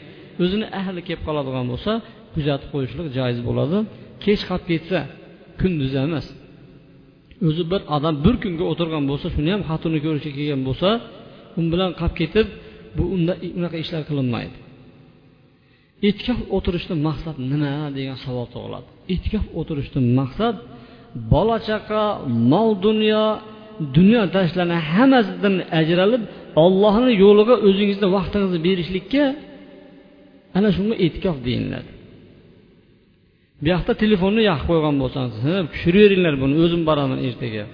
o'zini 0.43 0.67
ahli 0.81 1.01
kelib 1.07 1.23
qoladigan 1.27 1.67
bo'lsa 1.73 1.93
kuzatib 2.35 2.69
qo'yishlik 2.75 3.07
joiz 3.19 3.39
bo'ladi. 3.49 3.79
Kech 4.25 4.43
qolib 4.49 4.67
ketsa 4.71 4.99
kunduz 5.61 5.93
emas. 6.05 6.27
O'zi 7.49 7.63
bir 7.73 7.81
odam 7.97 8.15
bir 8.25 8.35
kunga 8.43 8.65
o'tirgan 8.73 9.05
bo'lsa 9.11 9.27
shuni 9.35 9.51
ham 9.55 9.63
xotinni 9.71 9.99
ko'rishga 10.07 10.33
kelgan 10.39 10.63
bo'lsa 10.69 10.89
u 11.59 11.61
bilan 11.73 11.91
qolib 12.01 12.17
ketib 12.21 12.47
bu 12.97 13.03
unda 13.17 13.33
unaqa 13.59 13.77
ishlar 13.85 14.03
qilinmaydi. 14.11 14.57
E'tikof 16.09 16.39
o'tirishdan 16.57 16.99
maqsad 17.09 17.37
nima 17.51 17.73
degan 17.97 18.19
savol 18.25 18.47
tug'iladi. 18.55 18.89
E'tikof 19.15 19.45
o'tirishdan 19.61 20.05
maqsad 20.21 20.57
bola 21.33 21.57
chaqa 21.69 22.03
mol 22.53 22.71
dunyo 22.87 23.25
dunyo 23.97 24.23
tashlarni 24.37 24.79
hammasidan 24.93 25.55
ajralib 25.81 26.23
ollohni 26.65 27.13
yo'liga 27.25 27.55
o'zingizni 27.69 28.09
vaqtingizni 28.17 28.61
berishlikka 28.67 29.25
ana 30.57 30.69
shunga 30.77 30.95
e'tikof 31.05 31.37
deyiladi. 31.47 31.91
Bu 33.63 33.67
yoqda 33.75 33.93
telefonni 34.03 34.43
yoqib 34.51 34.67
qo'ygan 34.71 34.95
bo'lsangiz 35.03 35.37
tushiraveringlar 35.73 36.35
buni 36.43 36.55
o'zim 36.65 36.83
boraman 36.89 37.19
ertaga. 37.29 37.65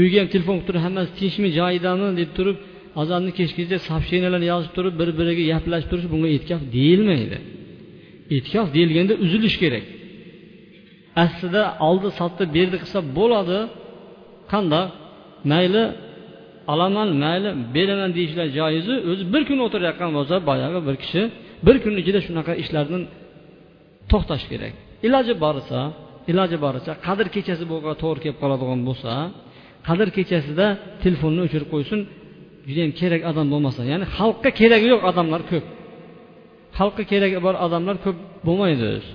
Uyga 0.00 0.16
ham 0.22 0.28
telefon 0.34 0.54
qilib 0.56 0.66
turib 0.68 0.82
hammasi 0.86 1.10
tinchmi 1.20 1.48
joyidami 1.58 2.06
deb 2.20 2.30
turib 2.36 2.56
azonni 3.02 3.30
kechgacha 3.38 3.78
сообщениялар 3.88 4.42
yozib 4.52 4.72
turib 4.76 4.94
bir 5.00 5.08
biriga 5.18 5.44
gaplashib 5.52 5.88
turish 5.92 6.08
bunga 6.12 6.28
e'tikof 6.36 6.62
deyilmaydi. 6.76 7.38
E'tikof 8.34 8.66
deyilganda 8.76 9.14
uzilish 9.24 9.56
kerak. 9.62 9.84
Aslida 11.24 11.62
oldi 11.88 12.08
sotdi 12.20 12.44
berdi 12.56 12.76
qilsa 12.82 12.98
bo'ladi. 13.18 13.58
Qandoq? 14.52 14.86
Mayli 15.52 15.84
olaman 16.72 17.08
mayli 17.24 17.50
beraman 17.74 18.10
deyishlar 18.18 18.46
joizu 18.58 18.94
o'zi 19.10 19.24
bir 19.32 19.42
kun 19.48 19.58
o'tirayotgan 19.66 20.10
bo'lsa 20.16 20.34
boyagi 20.48 20.80
bir 20.88 20.96
kishi 21.02 21.22
bir 21.66 21.76
kun 21.84 21.94
ichida 22.02 22.20
shunaqa 22.26 22.52
ishlardan 22.62 23.02
to'xtash 24.10 24.44
kerak. 24.50 24.72
Iloji 25.06 25.34
boricha 25.44 25.80
iloji 26.30 26.56
boricha 26.64 26.92
qadr 27.06 27.26
kechasi 27.34 27.64
bo'lgan 27.72 27.94
to'g'ri 28.02 28.20
kelib 28.24 28.38
qoladigan 28.42 28.80
bo'lsa 28.88 29.12
qadr 29.88 30.08
kechasida 30.16 30.66
telefonni 31.02 31.40
o'chirib 31.46 31.68
qo'ysin 31.74 32.00
judayam 32.68 32.92
kerak 33.00 33.22
odam 33.30 33.46
bo'lmasa. 33.52 33.80
Ya'ni 33.92 34.06
xalqqa 34.16 34.50
keragi 34.60 34.86
yo'q 34.92 35.02
odamlar 35.10 35.42
ko'p. 35.50 35.64
Xalqqa 36.78 37.02
keragi 37.12 37.38
bor 37.46 37.54
odamlar 37.66 37.96
ko'p 38.04 38.16
bo'lmaydi. 38.46 38.84
O'zi 38.96 39.12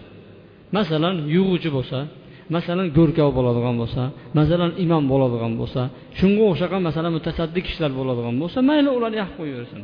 masalan 0.78 1.16
yug'uvchi 1.36 1.70
bo'lsa 1.78 2.00
masalan 2.56 2.88
go'rkov 2.98 3.30
bo'ladigan 3.38 3.76
bo'lsa 3.82 4.04
masalan 4.40 4.72
imom 4.84 5.04
bo'ladigan 5.12 5.54
bo'lsa 5.62 5.82
shunga 6.20 6.44
o'xshagan 6.52 6.82
masalan 6.88 7.12
mutasaddi 7.18 7.60
kishilar 7.68 7.92
bo'ladigan 8.00 8.36
bo'lsa 8.42 8.58
mayli 8.70 8.90
ular 8.98 9.12
yoqib 9.22 9.36
qo'yaversin. 9.40 9.82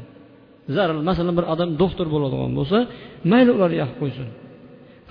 Zarur. 0.75 0.97
Masalan 1.09 1.33
bir 1.39 1.45
odam 1.53 1.69
doktor 1.81 2.07
bo'ladigan 2.15 2.51
bo'lsa 2.59 2.77
mayli 3.31 3.51
ular 3.57 3.71
yoqib 3.81 3.97
qo'ysin. 4.01 4.27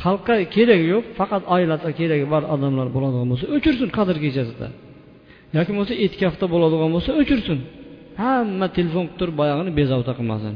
Xalqqa 0.05 0.35
keragi 0.55 0.87
yo'q 0.95 1.05
faqat 1.19 1.43
oilasiga 1.55 1.93
keragi 2.01 2.27
bor 2.33 2.43
odamlar 2.55 2.87
bo'ladigan 2.97 3.27
bo'lsa 3.33 3.45
o'chirsin 3.57 3.89
qadr 3.99 4.17
kechasida. 4.25 4.67
Yoki 5.57 5.71
bo'lmasa 5.73 5.95
etkafda 6.05 6.47
bo'ladigan 6.55 6.91
bo'lsa 6.95 7.11
o'chirsin. 7.21 7.59
Hamma 8.23 8.67
telefon 8.77 9.05
qilib 9.07 9.19
turib 9.21 9.35
boyag'ini 9.41 9.71
bezovta 9.81 10.13
qilmasin. 10.19 10.55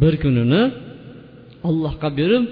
Bir 0.00 0.14
kunini 0.22 0.62
allohga 1.68 2.08
berib 2.20 2.44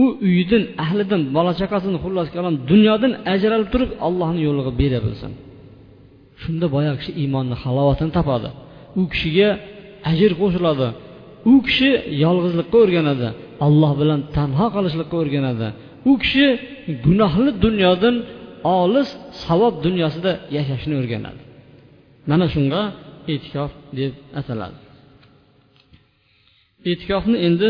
u 0.00 0.04
uyidan 0.26 0.62
ahlidan 0.84 1.22
bola 1.36 1.52
chaqasini 1.60 1.98
xullas 2.04 2.28
kalom 2.36 2.54
dunyodan 2.70 3.12
ajralib 3.34 3.68
turib 3.74 3.90
allohni 4.06 4.40
yo'liga 4.48 4.72
bera 4.80 4.98
bilsin 5.06 5.32
shunda 6.42 6.66
boyagi 6.74 6.96
kishi 7.00 7.12
iymonni 7.22 7.56
halovatini 7.62 8.12
topadi. 8.18 8.48
U 9.00 9.02
kishiga 9.12 9.48
ajr 10.10 10.32
qo'shiladi. 10.42 10.88
U 11.52 11.54
kishi 11.66 11.90
yolg'izlikka 12.24 12.76
o'rganadi 12.84 13.28
alloh 13.66 13.92
bilan 14.00 14.20
tanho 14.36 14.66
qolishlikka 14.76 15.16
o'rganadi. 15.22 15.68
U 16.10 16.12
kishi 16.22 16.46
gunohli 17.06 17.50
dunyodan 17.64 18.16
olis 18.80 19.08
savob 19.44 19.74
dunyosida 19.86 20.32
yashashni 20.56 20.94
o'rganadi. 21.00 21.42
Mana 22.30 22.46
shunga 22.54 22.82
e'tikof 23.32 23.70
deb 23.98 24.12
ataladi. 24.40 24.78
E'tikofni 26.90 27.36
endi 27.48 27.68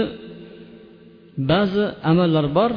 ba'zi 1.50 1.84
amallar 2.10 2.46
bor. 2.58 2.72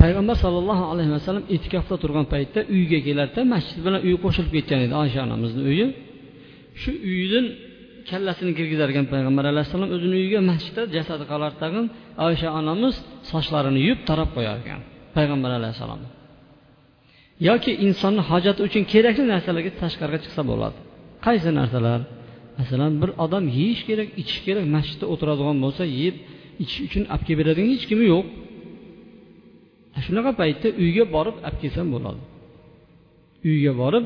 Payg'ambar 0.00 0.36
sollallohu 0.44 0.84
alayhi 0.92 1.12
vasallam 1.16 1.44
e'tikofda 1.54 1.96
turgan 2.02 2.26
paytda 2.34 2.60
uyga 2.76 2.98
keladida 3.06 3.40
masjid 3.54 3.78
bilan 3.86 4.00
uyi 4.06 4.16
qo'shilib 4.24 4.52
ketgan 4.56 4.80
edi 4.86 4.94
oysha 5.02 5.18
onamizni 5.26 5.62
uyi. 5.72 5.86
Shu 6.80 6.90
uydan 7.12 7.46
kallasini 8.10 8.52
kirgizar 8.58 8.88
ekan 8.92 9.06
payg'ambar 9.14 9.44
alayhissalom 9.52 9.90
o'zini 9.96 10.14
uyiga 10.20 10.40
masjidda 10.50 10.82
jasadi 10.96 11.24
qolar 11.32 11.52
tag'in 11.62 11.86
oysha 12.26 12.48
onamiz 12.60 12.94
sochlarini 13.30 13.80
yuvib 13.86 14.00
tarab 14.08 14.30
qo'yar 14.36 14.56
ekan 14.62 14.80
payg'ambar 15.16 15.50
alayhissalom 15.60 16.00
yoki 17.48 17.72
insonni 17.86 18.22
hojati 18.30 18.60
uchun 18.66 18.82
kerakli 18.92 19.24
narsalarga 19.32 19.72
tashqariga 19.82 20.18
chiqsa 20.24 20.42
bo'ladi. 20.50 20.78
Qaysi 21.26 21.50
narsalar? 21.60 22.00
Masalan 22.58 22.92
bir 23.02 23.10
odam 23.24 23.44
yeyish 23.58 23.82
kerak 23.88 24.08
ichish 24.20 24.40
kerak 24.46 24.64
masjidda 24.76 25.06
o'tiradigan 25.12 25.56
bo'lsa 25.64 25.84
yeb 26.02 26.14
ichish 26.62 26.80
uchun 26.86 27.02
olib 27.12 27.22
kelib 27.26 27.38
beradigan 27.40 27.68
hech 27.74 27.84
kimi 27.90 28.04
yo'q. 28.12 28.26
Shunaqa 30.06 30.30
paytda 30.40 30.68
uyga 30.82 31.04
borib 31.14 31.36
olib 31.46 31.58
kelsam 31.62 31.86
bo'ladi. 31.94 32.20
Uyga 33.50 33.72
borib 33.82 34.04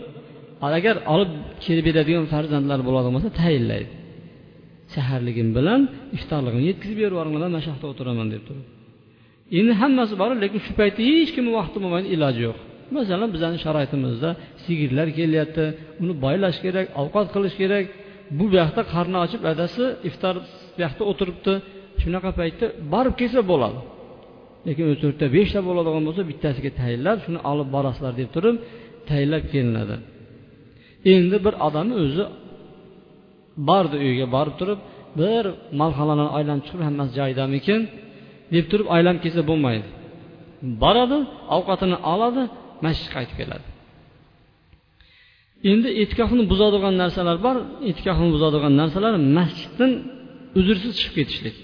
agar 0.79 0.97
olib 1.15 1.31
kelib 1.65 1.85
beradigan 1.89 2.25
farzandlar 2.35 2.81
bo'ladigan 2.89 3.13
bo'lsa 3.17 3.31
tayinlaydi. 3.43 3.93
Saharligim 4.95 5.49
bilan 5.59 5.81
iftorligimni 6.17 6.67
yetkazib 6.71 6.97
berib 7.01 7.15
yuboringlar 7.15 7.41
mana 7.47 7.59
shu 7.65 7.69
yoqda 7.73 7.87
o'tiraman 7.93 8.29
deb 8.35 8.43
turib. 8.49 8.65
Endi 9.59 9.73
hammasi 9.83 10.15
bor 10.23 10.31
lekin 10.45 10.61
shu 10.67 10.73
paytda 10.81 11.01
hech 11.11 11.31
kimni 11.37 11.53
vaqti 11.59 11.77
bo'lmaydi 11.83 12.09
iloji 12.15 12.41
yo'q. 12.49 12.59
Masalan 12.97 13.29
bizani 13.35 13.59
sharoitimizda 13.65 14.31
sigirlar 14.65 15.09
kelyapti 15.19 15.65
uni 16.03 16.15
boylash 16.25 16.59
kerak 16.65 16.87
ovqat 17.03 17.27
qilish 17.35 17.57
kerak. 17.63 17.85
Bu 18.39 18.45
buyoqda 18.51 18.83
qarni 18.95 19.19
ochib 19.25 19.43
adasi 19.53 19.85
iftor 20.09 20.35
bu 20.75 20.79
yoqda 20.85 21.03
o'tiribdi. 21.11 21.53
Shunaqa 22.03 22.31
paytda 22.41 22.67
borib 22.95 23.15
kelsa 23.21 23.41
bo'ladi. 23.53 23.79
Lekin 24.67 24.85
uch 24.93 25.01
to'rtta 25.05 25.27
beshta 25.37 25.61
bo'ladigan 25.69 26.03
bo'lsa 26.09 26.23
bittasiga 26.31 26.71
tayinlab 26.81 27.19
shuni 27.25 27.41
olib 27.51 27.69
borasizlar 27.77 28.13
deb 28.21 28.29
turib 28.37 28.57
tayinlab 29.11 29.45
kelinadi. 29.53 29.97
Endi 31.15 31.37
bir 31.47 31.55
odamni 31.67 31.95
o'zi 32.05 32.25
bordi 33.69 33.97
uyiga 34.05 34.27
borib 34.37 34.55
turib 34.61 34.81
bir 35.21 35.45
malhalarni 35.81 36.29
aylanib 36.39 36.63
chiqib 36.67 36.83
hammasi 36.89 37.13
joyidamikin? 37.19 37.81
deb 38.55 38.65
turib 38.71 38.89
aylanib 38.97 39.21
kelsa 39.25 39.43
bo'lmaydi. 39.51 39.89
Boradi 40.83 41.19
ovqatini 41.57 41.99
oladi 42.13 42.43
masjidga 42.85 43.13
qaytib 43.17 43.37
keladi. 43.41 43.67
Endi 45.71 45.89
e'tikofni 46.03 46.43
buzadigan 46.53 46.95
narsalar 47.03 47.37
bor. 47.47 47.57
E'tikofni 47.91 48.29
buzadigan 48.37 48.73
narsalar 48.81 49.15
masjiddan 49.39 49.93
uzrsiz 50.59 50.93
chiqib 50.99 51.15
ketishlik. 51.19 51.57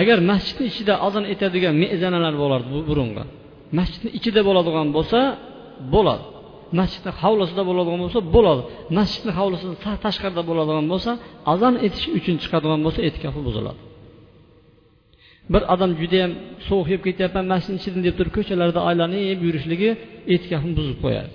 Agar 0.00 0.18
masjidni 0.30 0.64
ichida 0.72 0.94
azon 1.06 1.24
etadigan 1.34 1.74
mezanalar 1.82 2.34
bo'lardi 2.42 2.68
bu 2.76 2.80
burungi 2.90 3.24
masjidni 3.78 4.10
ichida 4.18 4.40
bo'ladigan 4.48 4.88
bo'lsa 4.96 5.18
bo'ladi. 5.94 6.24
Masjidni 6.78 7.12
hovlisida 7.22 7.62
bo'ladigan 7.68 8.00
bo'lsa 8.04 8.20
bo'ladi. 8.36 8.62
Masjidni 8.98 9.32
hovlisidan 9.38 9.76
tashqarida 10.04 10.42
bo'ladigan 10.50 10.86
bo'lsa 10.92 11.10
azon 11.52 11.74
etish 11.86 12.06
uchun 12.18 12.36
chiqadigan 12.42 12.80
bo'lsa 12.86 13.00
e'tikofi 13.08 13.40
buziladi. 13.48 13.80
Bir 15.52 15.62
odam 15.74 15.90
judayam 16.00 16.32
sovuq 16.68 16.88
yeb 16.94 17.02
ketyapman 17.06 17.44
masjidni 17.52 17.78
ichidan 17.80 18.02
deb 18.06 18.14
turib 18.18 18.32
ko'chalarda 18.38 18.80
aylanib 18.90 19.40
yurishligi 19.46 19.90
e'tikofni 20.34 20.72
buzib 20.78 20.98
qo'yadi. 21.04 21.30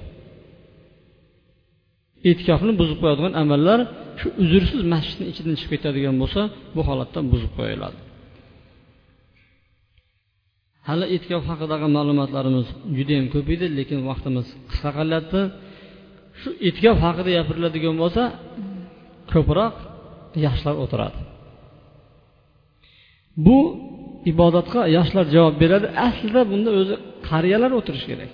E'tikofni 2.29 2.73
buzib 2.81 2.97
qo'yadigan 3.03 3.33
amallar 3.43 3.79
shu 4.19 4.27
uzrsiz 4.43 4.81
masjidni 4.93 5.25
ichidan 5.31 5.55
chiqib 5.59 5.71
ketadigan 5.75 6.15
bo'lsa 6.21 6.41
bu 6.75 6.81
holatda 6.89 7.19
buzib 7.33 7.51
qo'yiladi. 7.59 7.97
Hali 10.87 11.05
e'tikof 11.15 11.43
haqidagi 11.51 11.87
ma'lumotlarimiz 11.97 12.67
judayam 12.97 13.25
ko'p 13.33 13.47
edi 13.55 13.65
lekin 13.79 13.99
vaqtimiz 14.09 14.47
qisqa 14.69 14.89
qolyapti 14.97 15.41
shu 16.41 16.49
e'tikof 16.67 16.97
haqida 17.05 17.29
gapiriladigan 17.37 17.95
bo'lsa 18.01 18.23
ko'proq 19.33 19.75
yoshlar 20.45 20.75
o'tiradi. 20.83 21.19
Bu 23.45 23.57
ibodatga 24.31 24.81
yoshlar 24.97 25.25
javob 25.35 25.55
beradi. 25.63 25.87
Aslida 26.07 26.41
bunda 26.51 26.69
o'zi 26.79 26.95
qariyalar 27.29 27.71
o'tirishi 27.79 28.07
kerak. 28.11 28.31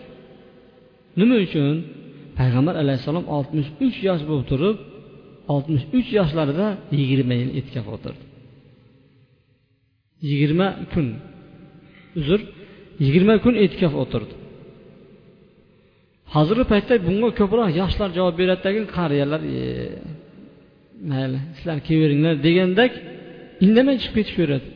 Nima 1.19 1.35
uchun? 1.45 1.75
Payg'ambar 2.39 2.75
alayhissalom 2.83 3.25
oltmish 3.37 3.69
uch 3.85 3.97
yosh 4.07 4.23
bo'lib 4.29 4.45
turib 4.51 4.77
oltmish 5.53 5.85
uch 5.97 6.09
yoshlarida 6.19 6.67
yigirma 6.99 7.35
yil 7.41 7.49
e'tikof 7.59 7.85
o'tirdi. 7.95 8.23
Yigirma 10.29 10.67
kun 10.93 11.07
uzr 12.19 12.39
yigirma 13.05 13.35
kun 13.45 13.53
e'tikof 13.63 13.93
o'tirdi. 14.03 14.33
Hozirgi 16.35 16.65
paytda 16.73 16.93
bunga 17.07 17.29
ko'proq 17.39 17.69
yoshlar 17.81 18.09
javob 18.17 18.35
beradidagi 18.41 18.81
qariyalar 18.97 19.41
e, 19.57 19.61
mayli 21.11 21.39
sizlar 21.57 21.77
kelaveringlar 21.87 22.35
degandek 22.47 22.91
indamay 23.65 23.95
chiqib 24.01 24.15
ketishaveradi 24.19 24.67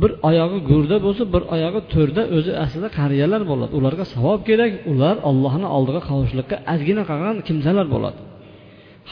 bir 0.00 0.10
oyog'i 0.28 0.58
go'rda 0.70 0.96
bo'lsa 1.06 1.22
bir 1.34 1.42
oyog'i 1.54 1.80
to'rda 1.94 2.22
o'zi 2.36 2.52
aslida 2.64 2.88
qariyalar 2.98 3.42
bo'ladi. 3.50 3.72
Ularga 3.78 4.04
savob 4.14 4.40
kerak 4.48 4.72
ular 4.92 5.16
allohni 5.30 5.68
oldiga 5.76 6.00
qovushlikka 6.10 6.56
ozgina 6.74 7.02
qolgan 7.10 7.36
kimsalar 7.48 7.86
bo'ladi. 7.94 8.20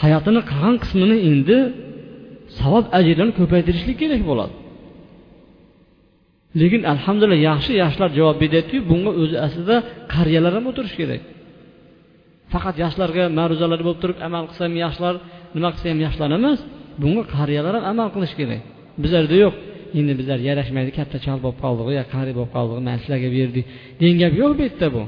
Hayotini 0.02 0.40
qolgan 0.50 0.76
qismini 0.82 1.16
endi 1.30 1.56
savob 2.58 2.84
ajrlarni 2.98 3.34
ko'paytirishlik 3.40 3.96
kerak 4.02 4.22
bo'ladi. 4.30 4.54
Lekin 6.60 6.82
alhamdulillah 6.92 7.40
yaxshi 7.50 7.72
yoshlar 7.82 8.10
javob 8.18 8.36
beryaptiyu 8.42 8.80
bunga 8.90 9.12
o'zi 9.22 9.36
aslida 9.46 9.76
qariyalar 10.14 10.52
ham 10.56 10.64
o'tirishi 10.70 10.96
kerak. 11.00 11.22
Faqat 12.52 12.76
yoshlarga 12.84 13.24
ma'ruzalar 13.38 13.80
bo'lib 13.86 14.00
turib 14.02 14.18
amal 14.28 14.44
qilsa 14.48 14.62
ham 14.66 14.74
yoshlar 14.84 15.14
nima 15.56 15.68
qilsa 15.74 15.86
ham 15.92 16.00
yoshlar 16.06 16.28
emas 16.38 16.58
bunga 17.02 17.22
qariyalar 17.36 17.72
ham 17.78 17.84
amal 17.92 18.08
qilishi 18.14 18.36
kerak. 18.40 18.60
Bizlarda 19.02 19.36
yo'q. 19.44 19.54
Endi 19.98 20.12
bizlar 20.20 20.38
yarashmaydi 20.48 20.90
katta 20.98 21.18
chol 21.26 21.38
bo'lib 21.44 21.58
qoldik 21.64 21.86
yo 21.98 22.04
qari 22.14 22.30
bo'lib 22.38 22.52
qoldik 22.56 22.76
mana 22.86 22.98
sizlarga 23.02 23.28
berdik. 23.36 23.64
Degan 24.00 24.16
gap 24.22 24.32
yo'q 24.42 24.52
bu 24.58 24.62
yerda 24.66 24.88
bu. 24.96 25.02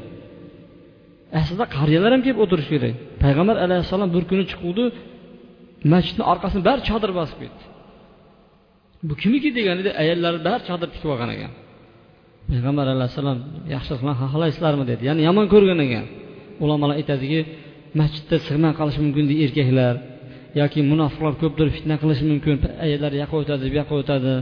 Aslida 1.40 1.64
qariyalar 1.76 2.10
ham 2.14 2.22
kelib 2.26 2.38
o'tirishi 2.44 2.70
kerak. 2.74 2.94
Payg'ambar 3.22 3.56
alayhissalom 3.64 4.08
bir 4.16 4.22
kuni 4.30 4.44
chiquvdi 4.50 4.84
masjidni 5.92 6.24
orqasini 6.32 6.62
bari 6.68 6.80
chodir 6.88 7.10
bosib 7.20 7.38
ketdi. 7.42 7.62
Bu 9.08 9.12
kimniki 9.20 9.48
deganida 9.58 9.90
ayollari 10.02 10.38
bari 10.46 10.62
chodir 10.68 10.88
tikib 10.94 11.08
olgan 11.14 11.30
ekan. 11.36 11.52
Payg'ambar 12.50 12.86
alayhissalom 12.94 13.38
yaxshilik 13.74 14.00
bilan 14.02 14.16
xohlaysizlarmi 14.22 14.84
dedi. 14.90 15.02
Ya'ni 15.08 15.22
yomon 15.28 15.46
ko'rgan 15.54 15.80
ekan. 15.86 16.04
Ulamolar 16.64 16.96
aytadiki 17.00 17.40
masjidda 18.00 18.36
sig'may 18.46 18.72
qolishi 18.78 19.00
mumkin 19.04 19.24
deydi 19.30 19.42
erkaklar 19.46 19.94
yoki 20.60 20.80
munofiqlar 20.90 21.34
ko'pdir 21.42 21.68
fitna 21.76 21.94
qilishi 22.02 22.24
mumkin 22.32 22.54
ayollar 22.84 23.12
yoqqa 23.22 23.36
o'tadi 23.42 23.64
bu 23.70 23.74
yoqqa 23.80 23.94
o'tadi 24.02 24.34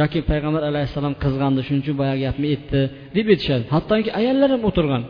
yoki 0.00 0.18
payg'ambar 0.30 0.62
alayhissalom 0.70 1.14
qizg'andi 1.22 1.60
shuning 1.66 1.82
uchun 1.84 1.96
boyagi 2.00 2.22
gapni 2.26 2.46
aytdi 2.54 2.80
deb 3.16 3.26
aytishadi 3.32 3.64
hattoki 3.74 4.10
ayollar 4.20 4.48
ham 4.54 4.62
o'tirgan. 4.68 5.02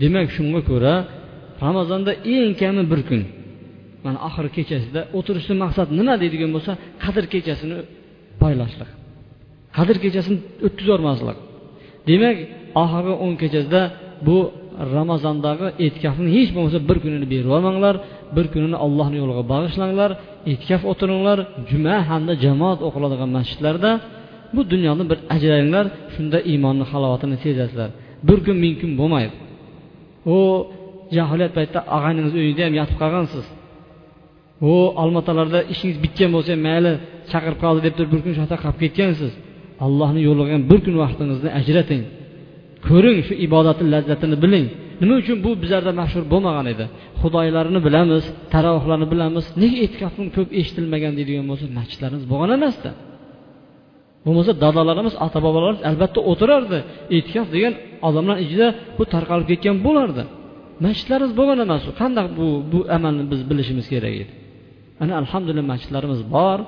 Demak 0.00 0.28
shunga 0.36 0.60
ko'ra 0.70 0.94
ramazonda 1.66 2.12
eng 2.34 2.52
kami 2.62 2.82
bir 2.92 3.00
kun 3.08 3.22
mana 4.06 4.18
oxirgi 4.28 4.52
kechasida 4.58 5.00
o'tirishni 5.18 5.54
maqsad 5.64 5.88
nima 5.98 6.14
deydigan 6.22 6.50
bo'lsa 6.56 6.72
qadr 7.04 7.24
kechasini 7.32 7.76
poylashlik 8.42 8.90
qadr 9.76 9.96
kechasini 10.04 10.38
o'tkazib 10.66 11.38
demak 12.08 12.36
oxirgi 12.82 13.14
o'n 13.24 13.34
kechasida 13.42 13.82
bu 14.26 14.36
ramazondagi 14.96 15.66
e'tikofni 15.84 16.28
hech 16.36 16.50
bo'lmasa 16.56 16.78
bir 16.88 16.96
kunini 17.04 17.26
berib 17.32 17.46
yubormanglar 17.48 17.94
bir 18.36 18.46
kunini 18.52 18.76
allohni 18.84 19.16
yo'liga 19.22 19.42
bag'ishlanglar 19.52 20.10
e'tikof 20.50 20.82
o'tiringlar 20.92 21.38
juma 21.70 21.96
hamda 22.10 22.32
jamoat 22.44 22.78
o'qiladigan 22.88 23.30
masjidlarda 23.38 23.90
bu 24.54 24.70
dunyoni 24.72 25.04
bir 25.10 25.18
ajranglar 25.34 25.86
shunda 26.14 26.38
iymonni 26.50 26.84
halovatini 26.92 27.36
sezasizlar. 27.44 27.90
Bir 28.28 28.38
kun 28.46 28.56
ming 28.64 28.74
kun 28.80 28.92
bo'lmaydi. 29.00 29.34
U 30.34 30.36
jahiliyat 31.16 31.52
paytida 31.58 31.80
og'ayningiz 31.96 32.34
uyida 32.40 32.62
ham 32.66 32.74
yotib 32.80 32.96
qolgansiz. 33.02 33.44
U 34.60 34.72
olmaotalarda 35.02 35.60
ishingiz 35.72 35.98
bitgan 36.04 36.30
bo'lsa 36.36 36.52
mayli 36.66 36.92
chaqirib 37.30 37.58
qoldi 37.64 37.80
deb 37.86 37.94
turib 37.96 38.10
bir 38.14 38.20
kun 38.24 38.32
shu 38.34 38.40
yoqda 38.42 38.56
qolib 38.64 38.78
ketgansiz. 38.84 39.32
Allohni 39.84 40.20
yo'liga 40.28 40.56
bir 40.70 40.78
kun 40.84 40.94
vaqtingizni 41.02 41.50
ajrating. 41.60 42.02
Ko'ring 42.88 43.18
shu 43.28 43.34
ibodatni 43.46 43.86
lazzatini 43.94 44.36
biling. 44.44 44.66
Nima 45.00 45.14
uchun 45.22 45.36
bu 45.44 45.50
bizlarda 45.62 45.92
mashhur 46.00 46.24
bo'lmagan 46.32 46.66
edi? 46.74 46.84
Xudoylarni 47.20 47.80
bilamiz 47.86 48.24
tarovihlarni 48.54 49.06
bilamiz. 49.12 49.44
Nega 49.62 49.76
e'tikofni 49.84 50.24
ko'p 50.36 50.48
eshitilmagan 50.60 51.12
deydigan 51.18 51.46
bo'lsa 51.50 51.66
masjidlarimiz 51.78 52.24
bo'lgan 52.32 52.50
emasda 52.58 52.90
bo'lmasa 54.26 54.52
dadolarimiz 54.64 55.14
ota 55.24 55.38
bobolarimiz 55.46 55.82
albatta 55.90 56.20
o'tirardi. 56.30 56.78
E'tikof 57.16 57.46
degan 57.54 57.74
odamlar 58.08 58.36
ichida 58.44 58.68
bu 58.98 59.04
tarqalib 59.14 59.46
ketgan 59.52 59.76
bo'lardi. 59.86 60.22
Masjidlarimiz 60.84 61.32
bo'lgan 61.38 61.58
emas. 61.66 61.82
Qanday 62.00 62.26
bu 62.38 62.46
bu 62.72 62.78
amalni 62.96 63.24
biz 63.32 63.40
bilishimiz 63.50 63.86
kerak 63.94 64.14
edi? 64.22 64.32
Ana 65.02 65.12
alhamdulillah 65.22 65.66
masjidlarimiz 65.72 66.20
bor. 66.36 66.58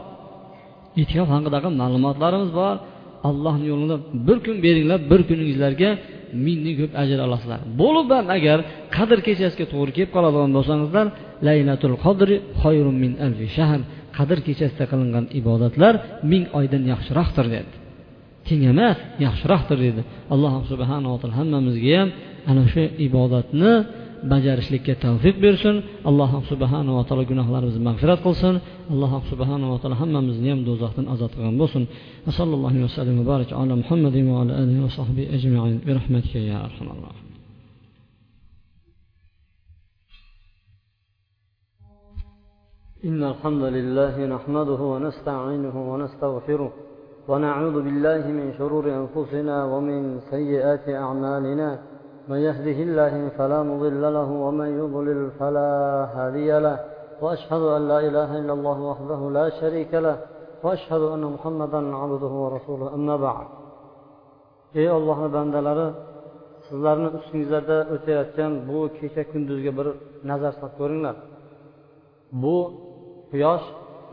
E'tikof 1.01 1.29
haqidagi 1.35 1.69
ma'lumotlarimiz 1.83 2.51
bor. 2.61 2.75
Allohni 3.29 3.67
yo'lida 3.73 3.97
bir 4.27 4.39
kun 4.45 4.57
beringlar 4.65 5.01
bir 5.11 5.21
kuningizlarga 5.29 5.91
mingdan 6.47 6.75
ko'p 6.81 6.93
ajr 7.03 7.19
olasizlar. 7.27 7.61
Bo'lib 7.81 8.09
ham 8.17 8.27
agar 8.37 8.59
qadr 8.97 9.19
kechasiga 9.27 9.67
to'g'ri 9.73 9.91
kelib 9.97 10.11
qoladigan 10.17 10.51
bo'lsangizlar 10.57 11.07
laylatul 11.47 11.97
qadri 12.05 12.37
min 13.03 13.13
alfi 13.27 13.47
shahr. 13.57 13.81
Qadr 14.19 14.39
kechasida 14.47 14.85
qilingan 14.93 15.25
ibodatlar 15.41 15.95
ming 16.31 16.45
oydan 16.59 16.83
yaxshiroqdir 16.93 17.47
dedi. 17.55 17.73
Teng 18.47 18.63
emas 18.73 18.97
yaxshiroqdir 19.27 19.79
dedi. 19.87 20.01
Alloh 20.35 20.53
subhanava 20.71 21.17
taolo 21.21 21.35
hammamizga 21.41 21.91
ham 22.01 22.09
ana 22.51 22.65
shu 22.73 22.83
ibodatni 23.07 23.73
bajarishlikka 24.33 24.95
tavfiq 25.05 25.37
bersin 25.45 25.77
alloh 26.09 26.31
subhanava 26.51 27.01
taolo 27.09 27.25
gunohlarimizni 27.31 27.83
mag'firat 27.89 28.21
qilsin 28.27 28.55
alloh 28.93 29.13
subhanava 29.31 29.77
taolo 29.83 29.97
hammamizni 30.03 30.49
ham 30.53 30.61
do'zaxdan 30.69 31.07
ozod 31.15 31.31
qilgan 31.37 31.57
bo'lsin 31.63 31.83
sallallohu 32.39 32.79
vasallam 32.87 33.17
va 33.21 33.25
barak 33.33 33.51
ala 33.61 33.75
muhammadin 33.83 34.25
va 34.33 34.37
ala 34.43 34.53
alihi 34.63 34.81
va 34.87 34.91
sahbihi 34.99 35.29
ajmain 35.37 35.77
bi 35.87 35.91
rahmatika 35.99 36.39
ya 36.51 36.59
arhamar 36.69 37.17
إن 43.09 43.23
الحمد 43.33 43.63
لله 43.63 44.15
نحمده 44.27 44.81
ونستعينه 44.93 45.77
ونستغفره 45.93 46.73
ونعوذ 47.29 47.77
بالله 47.87 48.23
من 48.39 48.47
شرور 48.59 48.85
أنفسنا 49.01 49.57
ومن 49.65 50.21
سيئات 50.31 50.89
أعمالنا 50.89 51.79
من 52.31 52.39
يهده 52.49 52.79
الله 52.87 53.13
فلا 53.39 53.61
مضل 53.71 54.03
له 54.17 54.29
ومن 54.45 54.69
يضلل 54.81 55.21
فلا 55.39 55.71
هادي 56.17 56.51
له 56.67 56.77
واشهد 57.23 57.63
ان 57.77 57.83
لا 57.91 57.99
اله 58.09 58.31
الا 58.41 58.53
الله 58.59 58.79
وحده 58.91 59.21
لا 59.39 59.47
شريك 59.61 59.93
له 60.07 60.17
واشهد 60.65 61.03
ان 61.15 61.23
محمدا 61.35 61.81
عبده 62.01 62.33
ورسوله. 62.45 62.87
اما 62.97 63.17
بعد. 63.27 63.47
Ey 64.81 64.89
ollohni 64.97 65.29
bandalari 65.37 65.89
sizlarni 66.67 67.09
ustingizlarda 67.19 67.79
o'tayotgan 67.95 68.53
bu 68.69 68.79
kecha 68.99 69.23
kunduzga 69.33 69.73
bir 69.79 69.87
nazar 70.31 70.53
solib 70.61 70.75
ko'ringlar. 70.81 71.17
Bu 72.43 72.57
quyosh 73.33 73.67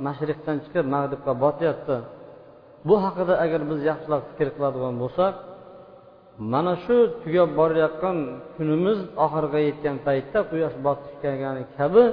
mashriqdan 0.07 0.57
chiqib 0.63 0.85
mag'ribga 0.95 1.33
botyapti. 1.43 1.97
Bu 2.87 2.95
haqida 3.05 3.33
agar 3.45 3.61
biz 3.69 3.79
yaxshilab 3.89 4.21
fikr 4.29 4.47
qiladigan 4.55 4.95
bo'lsak 5.03 5.33
mana 6.39 6.73
shu 6.83 6.95
tugab 7.23 7.49
borayotgan 7.59 8.17
kunimiz 8.55 8.99
oxiriga 9.25 9.59
yetgan 9.67 9.97
paytda 10.07 10.39
quyosh 10.51 10.77
botib 10.85 11.13
kelgani 11.23 11.63
kabi 11.77 12.03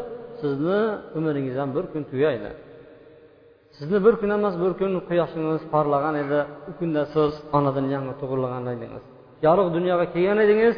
sizni 0.40 0.80
umringiz 1.18 1.56
ham 1.60 1.70
bir 1.76 1.84
kun 1.92 2.02
tugaydi. 2.10 2.50
Sizni 3.76 3.98
bir 4.06 4.14
kun 4.20 4.30
emas 4.38 4.54
bir 4.62 4.72
kun 4.80 4.92
quyoshingiz 5.08 5.62
porlagan 5.72 6.14
edi. 6.24 6.40
U 6.68 6.72
kunda 6.78 7.02
siz 7.14 7.32
onadan 7.56 7.86
yangi 7.94 8.14
tug'ilgan 8.20 8.64
edingiz. 8.74 9.04
Yorug' 9.46 9.70
dunyoga 9.76 10.06
kelgan 10.14 10.38
edingiz 10.44 10.76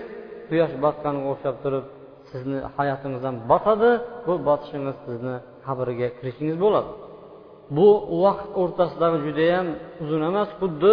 quyosh 0.49 0.75
botganga 0.85 1.25
o'xshab 1.33 1.57
turib 1.63 1.85
sizni 2.31 2.59
hayotingiz 2.77 3.23
ham 3.29 3.37
botadi. 3.51 3.91
Bu 4.27 4.33
botishingiz 4.49 4.97
sizni 5.07 5.35
qabrga 5.67 6.09
kirishingiz 6.19 6.57
bo'ladi. 6.65 6.91
Bu 7.77 7.89
vaqt 8.25 8.49
o'rtasidagi 8.61 9.19
judayam 9.27 9.67
uzun 10.03 10.23
emas 10.31 10.51
xuddi 10.61 10.93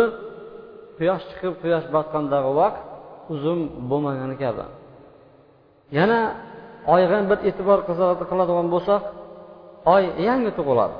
quyosh 1.01 1.23
chiqib 1.29 1.53
quyosh 1.61 1.87
botgandagi 1.95 2.51
vaqt 2.61 2.81
uzun 3.33 3.59
bo'lmagani 3.89 4.35
kabi. 4.43 4.65
Yana 5.97 6.19
oyga 6.93 7.19
bir 7.29 7.39
e'tibor 7.49 7.79
qiladigan 8.29 8.67
bo'lsak 8.73 9.01
oy 9.93 10.03
yangi 10.27 10.51
tug'iladi. 10.57 10.97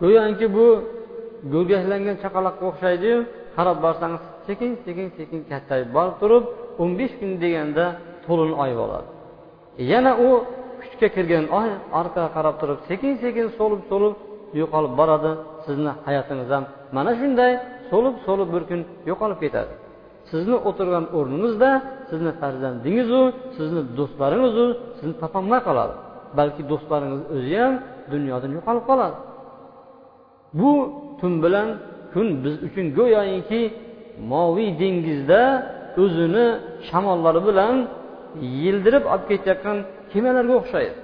Go'yoki 0.00 0.46
bu 0.56 0.66
go'rgaklangan 1.52 2.16
chaqaloqqa 2.22 2.64
o'xshaydiyu 2.70 3.18
qarab 3.56 3.78
borsangiz 3.84 4.22
sekin 4.46 4.70
sekin 4.84 5.08
sekin 5.18 5.40
kattayib 5.50 5.88
borib 5.96 6.16
turib 6.22 6.44
o'n 6.82 6.90
besh 6.98 7.14
kun 7.20 7.30
deganda 7.42 7.84
to'lin 8.26 8.52
oy 8.62 8.72
bo'ladi. 8.80 9.08
Yana 9.92 10.12
u 10.26 10.28
kuchga 10.80 11.08
kirgan 11.16 11.44
oy 11.60 11.70
orqaga 12.00 12.28
qarab 12.36 12.54
turib 12.60 12.78
sekin 12.88 13.12
sekin 13.24 13.46
so'lib 13.58 13.82
so'lib 13.90 14.14
yo'qolib 14.60 14.92
boradi. 15.00 15.30
Sizni 15.64 15.92
hayotingiz 16.06 16.48
ham 16.54 16.64
mana 16.96 17.12
shunday 17.20 17.52
so'lib 17.90 18.16
so'lib 18.26 18.48
bir 18.54 18.62
kun 18.70 18.80
yo'qolib 19.10 19.38
ketadi. 19.44 19.72
Sizni 20.30 20.56
o'tirgan 20.68 21.04
o'rningizda 21.18 21.70
sizni 22.10 22.32
farzandingizu 22.40 23.20
sizni 23.56 23.82
do'stlaringizu 23.98 24.66
sizni 24.98 25.14
topolmay 25.22 25.60
qoladi. 25.68 25.94
Balki 26.38 26.62
do'stlaringiz 26.70 27.22
o'zi 27.36 27.54
ham 27.62 27.74
dunyodan 28.12 28.50
yo'qolib 28.58 28.84
qoladi. 28.90 29.16
Bu 30.58 30.70
tun 31.20 31.32
bilan 31.44 31.68
kun 32.12 32.26
biz 32.44 32.54
uchun 32.66 32.86
go'yoki 32.98 33.62
moviy 34.32 34.70
dengizda 34.82 35.42
o'zini 36.02 36.46
shamollari 36.88 37.40
bilan 37.48 37.74
yildirib 38.62 39.04
olib 39.12 39.26
ketayotgan 39.30 39.76
kemalarga 40.12 40.54
o'xshaydi. 40.60 40.96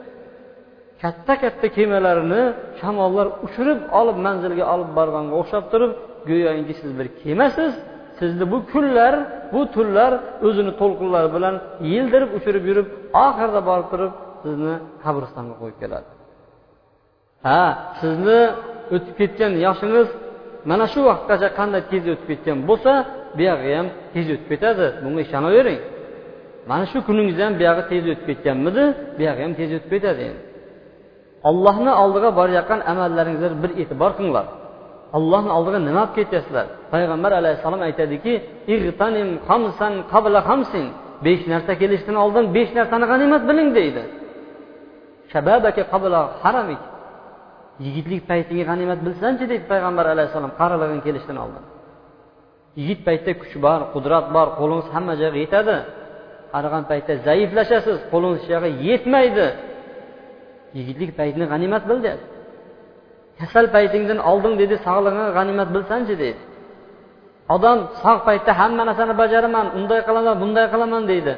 Katta 1.03 1.35
katta 1.43 1.67
kemalarni 1.79 2.43
shamollar 2.81 3.27
uchirib 3.47 3.81
olib 4.01 4.19
manzilga 4.27 4.65
olib 4.75 4.91
borganga 4.99 5.35
o'xshab 5.41 5.65
turib 5.73 5.93
go'yoki 6.29 6.75
siz 6.81 6.91
bir 6.99 7.07
kemasiz 7.21 7.73
sizni 8.19 8.45
bu 8.53 8.59
kunlar 8.73 9.15
bu 9.53 9.61
tunlar 9.75 10.13
o'zini 10.47 10.73
to'lqinlari 10.81 11.29
bilan 11.37 11.55
yildirib 11.93 12.31
uchirib 12.39 12.65
yurib 12.71 12.89
oxirida 13.27 13.61
borib 13.69 13.89
turib 13.93 14.13
sizni 14.43 14.75
qabristonga 15.05 15.55
qo'yib 15.61 15.79
keladi. 15.83 16.09
Ha 17.47 17.63
sizni 18.01 18.41
o'tib 18.95 19.15
ketgan 19.21 19.53
yoshingiz 19.67 20.09
mana 20.71 20.85
shu 20.93 21.01
vaqtgacha 21.11 21.49
qanday 21.59 21.83
tez 21.93 22.05
o'tib 22.13 22.27
ketgan 22.31 22.59
bo'lsa 22.69 22.93
buyog'i 23.39 23.71
ham 23.79 23.87
tez 24.15 24.27
o'tib 24.35 24.49
ketadi. 24.53 24.87
Bunga 25.05 25.21
ishonavering 25.27 25.81
mana 26.71 26.85
shu 26.91 26.99
kuningiz 27.09 27.39
ham 27.45 27.53
buyog'i 27.61 27.83
tez 27.93 28.05
o'tib 28.13 28.27
ketganmidi 28.31 28.85
buyog'i 29.19 29.43
ham 29.45 29.53
tez 29.61 29.71
o'tib 29.77 29.91
ketadi 29.95 30.23
endi. 30.31 30.43
Ollohni 31.49 31.93
oldiga 32.03 32.31
borayotgan 32.41 32.81
amallaringizga 32.93 33.49
bir 33.63 33.71
e'tibor 33.83 34.11
qilinglar. 34.19 34.47
Allohni 35.17 35.51
oldiga 35.57 35.79
nima 35.89 36.03
olib 36.05 36.15
ketyapsizlar? 36.19 36.67
Payg'ambar 36.93 37.33
alayhissalom 37.41 37.81
aytadiki 37.89 38.35
besh 41.27 41.43
narsa 41.53 41.73
kelishdan 41.83 42.17
oldin 42.25 42.45
besh 42.57 42.71
narsani 42.79 43.07
g'animat 43.13 43.43
biling 43.49 43.71
deydi. 43.79 44.03
Yigitlik 47.85 48.23
paytingga 48.31 48.65
g'animat 48.71 49.01
bilsanchi 49.07 49.45
deydi 49.51 49.65
payg'ambar 49.73 50.07
alayhissalom 50.15 50.53
qarilig'ing 50.61 51.03
kelishdan 51.07 51.37
oldin. 51.45 51.65
Yigit 52.79 53.01
paytda 53.07 53.33
kuch 53.41 53.55
bor 53.65 53.81
qudrat 53.95 54.27
bor 54.37 54.49
qo'lingiz 54.59 54.87
hamma 54.95 55.15
joyga 55.21 55.39
yetadi. 55.45 55.77
Qarigan 56.55 56.83
paytda 56.91 57.13
zaiflashasiz 57.27 57.99
qo'lingiz 58.13 58.41
hech 58.43 58.51
yoqqa 58.55 58.71
yetmaydi. 58.89 59.47
Yigitlik 60.79 61.11
paytini 61.21 61.47
g'animat 61.53 61.83
bil 61.89 61.99
deyapti. 62.05 62.29
Kasal 63.43 63.67
paytingdan 63.75 64.19
oldin 64.31 64.53
dedi 64.63 64.75
sog'lig'ingni 64.87 65.31
g'animat 65.39 65.69
bilsanchi 65.75 66.15
deydi 66.23 66.43
odam 67.55 67.79
sog' 68.03 68.21
paytda 68.29 68.53
hamma 68.61 68.83
narsani 68.89 69.15
bajaraman 69.23 69.67
unday 69.79 70.01
qilaman 70.09 70.35
bunday 70.43 70.67
qilaman 70.73 71.03
deydi. 71.13 71.33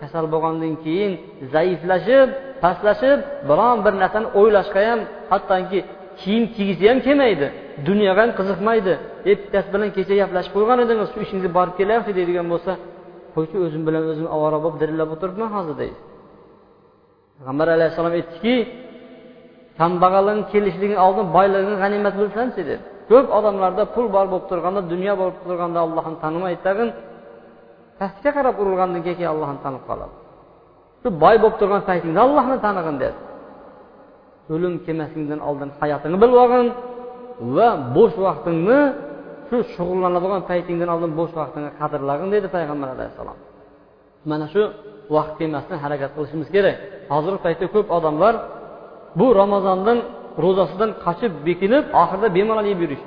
Kasal 0.00 0.24
bo'lgandan 0.34 0.74
keyin 0.84 1.12
zaiflashib 1.54 2.28
pastlashib 2.62 3.18
biron 3.50 3.78
bir 3.84 3.94
narsani 4.02 4.26
o'ylashga 4.40 4.80
ham 4.88 5.00
hattoki 5.32 5.78
kiyim 6.20 6.44
kiygisi 6.54 6.84
ham 6.90 6.98
kelmaydi 7.06 7.46
dunyoga 7.88 8.20
ham 8.24 8.30
qiziqmaydi. 8.38 8.92
E 9.30 9.32
bittasi 9.40 9.68
bilan 9.74 9.88
kecha 9.96 10.14
gaplashib 10.20 10.52
qo'ygan 10.56 10.78
edingiz 10.84 11.08
shu 11.12 11.18
ishingizga 11.24 11.50
borib 11.58 11.74
kelyapti 11.80 12.10
deydigan 12.18 12.46
bo'lsa 12.52 12.72
qo'ychi 13.34 13.56
o'zim 13.66 13.82
bilan 13.88 14.02
o'zim 14.12 14.26
ovora 14.36 14.58
bo'lib 14.64 14.78
dirillab 14.82 15.08
o'tiribman 15.14 15.50
hozir 15.56 15.74
deydi. 15.82 15.98
Payg'ambar 17.36 17.68
alayhissalom 17.76 18.14
aytdiki 18.18 18.54
kambag'allikni 19.78 20.44
kelishligini 20.52 21.00
oldin 21.06 21.26
boyligini 21.36 21.76
g'animat 21.82 22.14
bilsanchi 22.20 22.62
deb 22.70 22.80
ko'p 23.10 23.26
odamlarda 23.38 23.84
pul 23.94 24.06
bor 24.14 24.26
bo'lib 24.32 24.46
turganda 24.50 24.80
dunyo 24.92 25.12
bo'lib 25.20 25.36
turganda 25.44 25.78
ollohni 25.86 26.16
tanimaydi 26.24 26.60
tag'in 26.66 26.88
pastga 27.98 28.30
qarab 28.36 28.54
urilgandan 28.62 29.02
keyin 29.06 29.28
ollohni 29.34 29.60
tanib 29.64 29.82
qoladi. 29.88 30.14
Shu 31.00 31.08
boy 31.22 31.36
bo'lib 31.42 31.56
turgan 31.60 31.82
paytingda 31.90 32.20
allohni 32.26 32.56
tanig'in 32.66 32.96
dedi. 33.02 33.18
O'lim 34.54 34.74
kelmasligidan 34.86 35.40
oldin 35.48 35.68
hayotingni 35.80 36.18
bilib 36.22 36.38
olg'in 36.44 36.68
va 37.56 37.68
bo'sh 37.96 38.16
vaqtingni 38.26 38.78
shu 39.48 39.56
shug'ullanadigan 39.74 40.42
paytingdan 40.50 40.88
oldin 40.94 41.10
bo'sh 41.18 41.32
vaqtingni 41.40 41.70
qadrlag'in 41.80 42.28
dedi 42.34 42.46
payg'ambar 42.56 42.88
alayhissalom. 42.94 43.38
Mana 44.30 44.46
shu 44.54 44.62
vaqt 45.16 45.34
kelmasdan 45.40 45.78
harakat 45.84 46.10
qilishimiz 46.16 46.48
kerak. 46.54 46.76
Hozirgi 47.12 47.40
paytda 47.46 47.66
ko'p 47.74 47.88
odamlar 47.98 48.34
bu 49.18 49.26
ramazondan 49.40 49.98
ro'zasidan 50.44 50.90
qochib 51.04 51.32
bekinib 51.48 51.84
oxirida 52.02 52.28
bemalol 52.36 52.66
yeb 52.72 52.80
yurish. 52.84 53.04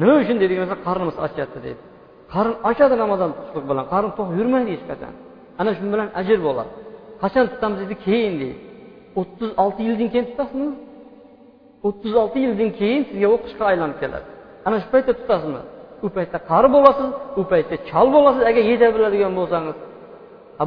Nima 0.00 0.14
uchun 0.22 0.36
deydi 0.40 0.54
bo'lsa 0.60 0.76
qarnimiz 0.86 1.16
ochyapti 1.26 1.58
deydi. 1.66 1.80
Qarn 2.32 2.52
ochadi 2.70 2.94
ramazon 3.04 3.30
tuqlik 3.38 3.64
bilan 3.70 3.86
qarn 3.92 4.08
to'q 4.18 4.28
yurmaydi 4.38 4.70
hech 4.74 4.84
qachon. 4.90 5.14
Ana 5.60 5.70
shu 5.76 5.82
bilan 5.94 6.08
ajr 6.20 6.38
bo'ladi 6.46 6.70
qachon 7.22 7.44
tutamiz 7.52 7.78
deydi 7.82 7.96
keyin 8.06 8.34
deydi. 8.40 8.58
O'ttiz 9.20 9.50
olti 9.62 9.80
yildan 9.88 10.08
keyin 10.12 10.26
tutasizmi? 10.30 10.70
O'ttiz 11.88 12.12
olti 12.22 12.38
yildan 12.44 12.70
keyin 12.80 13.02
sizga 13.10 13.28
u 13.34 13.36
qishqa 13.44 13.64
aylanib 13.70 13.98
keladi. 14.02 14.26
Ana 14.66 14.76
shu 14.82 14.88
paytda 14.94 15.12
tutasizmi? 15.20 15.62
U 16.06 16.08
paytda 16.16 16.38
qari 16.50 16.68
bo'lasiz 16.76 17.08
u 17.40 17.42
paytda 17.52 17.76
chol 17.90 18.06
bo'lasiz 18.16 18.42
agar 18.50 18.62
yeta 18.70 18.86
biladigan 18.96 19.32
bo'lsangiz. 19.40 19.76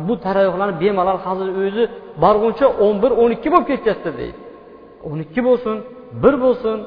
Bu 0.07 0.13
taravihlarni 0.25 0.75
bemalol 0.83 1.19
hozir 1.25 1.47
o'zi 1.63 1.83
borguncha 2.23 2.67
o'n 2.85 2.95
bir 3.03 3.11
o'n 3.21 3.31
ikki 3.35 3.49
bo'lib 3.53 3.67
ketyapti 3.71 4.11
deydi. 4.19 4.39
O'n 5.09 5.19
ikki 5.25 5.41
bo'lsin 5.47 5.75
bir 6.23 6.35
bo'lsin 6.43 6.77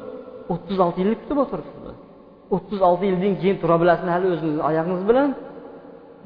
o'ttiz 0.52 0.78
olti 0.84 0.98
yilni 1.02 1.16
kutib 1.22 1.38
o'tiribsizmi 1.44 1.92
o'ttiz 2.54 2.80
olti 2.88 3.04
yildan 3.10 3.34
keyin 3.40 3.56
tura 3.62 3.76
bilasizmi 3.82 4.10
hali 4.16 4.26
o'zingizni 4.34 4.62
oyog'ingiz 4.70 5.04
bilan? 5.10 5.28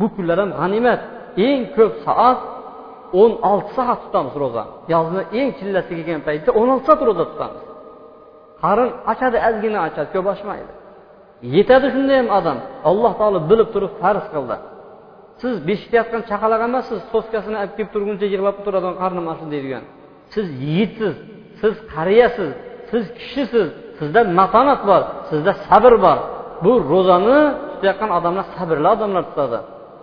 Bu 0.00 0.06
kunlar 0.14 0.38
ham 0.42 0.50
g'animat. 0.60 1.00
Eng 1.48 1.62
ko'p 1.76 1.92
soat 2.06 2.40
o'n 3.20 3.32
olti 3.50 3.70
soat 3.76 3.98
tutamiz 4.04 4.34
ro'za. 4.42 4.64
Yozni 4.92 5.22
eng 5.38 5.50
chillasi 5.58 5.92
kelgan 5.98 6.20
paytda 6.28 6.50
o'n 6.60 6.68
olti 6.74 6.84
soat 6.88 7.00
ro'za 7.08 7.24
tutamiz. 7.32 7.62
Qarin 8.62 8.90
ochadi 9.12 9.38
ozgina 9.48 9.78
ochadi 9.88 10.08
ko'p 10.14 10.26
ochmaydi 10.34 10.72
yetadi 11.56 11.86
shunda 11.94 12.12
ham 12.20 12.28
odam. 12.38 12.58
Alloh 12.90 13.12
taolo 13.20 13.38
bilib 13.50 13.68
turib 13.74 13.92
farz 14.02 14.26
qildi. 14.34 14.56
Siz 15.42 15.54
beshikda 15.68 15.96
yotgan 16.00 16.22
chaqaloq 16.30 16.60
emassiz 16.68 16.98
soskasini 17.12 17.56
olib 17.62 17.74
kelib 17.76 17.90
turguncha 17.94 18.26
yig'lab 18.34 18.56
turadigan 18.64 18.96
qarnim 19.02 19.26
ochdi 19.32 19.46
deydigan. 19.54 19.84
Siz 20.34 20.46
yigitsiz 20.64 21.14
siz 21.60 21.74
qariyasiz 21.94 22.50
siz 22.90 23.04
kishisiz 23.18 23.68
sizda 23.98 24.20
matonat 24.40 24.80
bor 24.90 25.02
sizda 25.30 25.52
sabr 25.68 25.94
bor. 26.04 26.18
Bu 26.64 26.72
ro'zani 26.92 27.38
tutayotgan 27.72 28.10
odamlar 28.18 28.44
sabrli 28.56 28.88
odamlar 28.94 29.22
tutadi. 29.30 29.58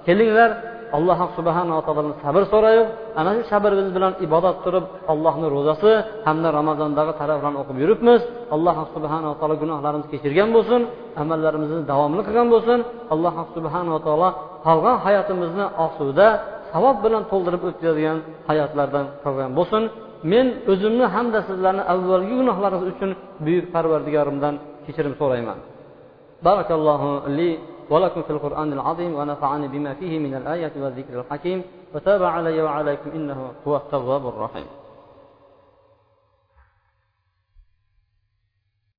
Kelinglar 0.08 0.52
alloh 0.98 1.20
subhanava 1.38 1.82
taolodan 1.86 2.16
sabr 2.24 2.42
so'raylik 2.54 2.88
ana 3.20 3.32
shu 3.36 3.44
sabrimiz 3.52 3.88
bilan 3.96 4.14
ibodat 4.26 4.58
turib 4.66 4.86
allohni 5.12 5.48
ro'zasi 5.56 5.92
hamda 6.28 6.50
ramazondagi 6.60 7.14
taraflarni 7.22 7.58
o'qib 7.64 7.78
yuribmiz. 7.84 8.22
Alloh 8.56 8.78
subhanava 8.96 9.36
taolo 9.40 9.56
gunohlarimizni 9.64 10.10
kechirgan 10.14 10.50
bo'lsin 10.56 10.82
amallarimizni 11.22 11.82
davomli 11.92 12.22
qilgan 12.28 12.48
bo'lsin. 12.54 12.80
Alloh 13.14 13.36
subhanava 13.56 14.00
taolo 14.08 14.30
qolgan 14.68 14.96
hayotimizni 15.06 15.66
osuda 15.86 16.28
savob 16.72 16.98
bilan 17.06 17.24
to'ldirib 17.32 17.62
o'tkazadigan 17.68 18.18
hayotlardan 18.50 19.06
qilgan 19.24 19.52
bo'lsin. 19.60 19.84
men 20.33 20.47
o'zimni 20.73 21.07
hamda 21.15 21.39
sizlarni 21.49 21.83
avvalgi 21.93 22.35
gunohlaringiz 22.41 22.89
uchun 22.93 23.11
buyuk 23.45 23.67
parvardigorimdan 23.75 24.55
kechirim 24.87 25.15
so'rayman 25.21 25.59
barakallohu 26.47 27.11
li 27.39 27.51
ولكم 27.93 28.23
في 28.23 28.31
القرآن 28.31 28.73
العظيم 28.73 29.15
ونفعني 29.19 29.69
بما 29.69 29.95
فيه 29.95 30.19
من 30.19 30.33
الآيات 30.41 30.73
والذكر 30.83 31.15
الحكيم 31.21 31.63
وتاب 31.95 32.23
علي 32.23 32.63
وعليكم 32.63 33.11
إنه 33.19 33.39
هو 33.67 33.77
التواب 33.77 34.25
الرحيم 34.33 34.69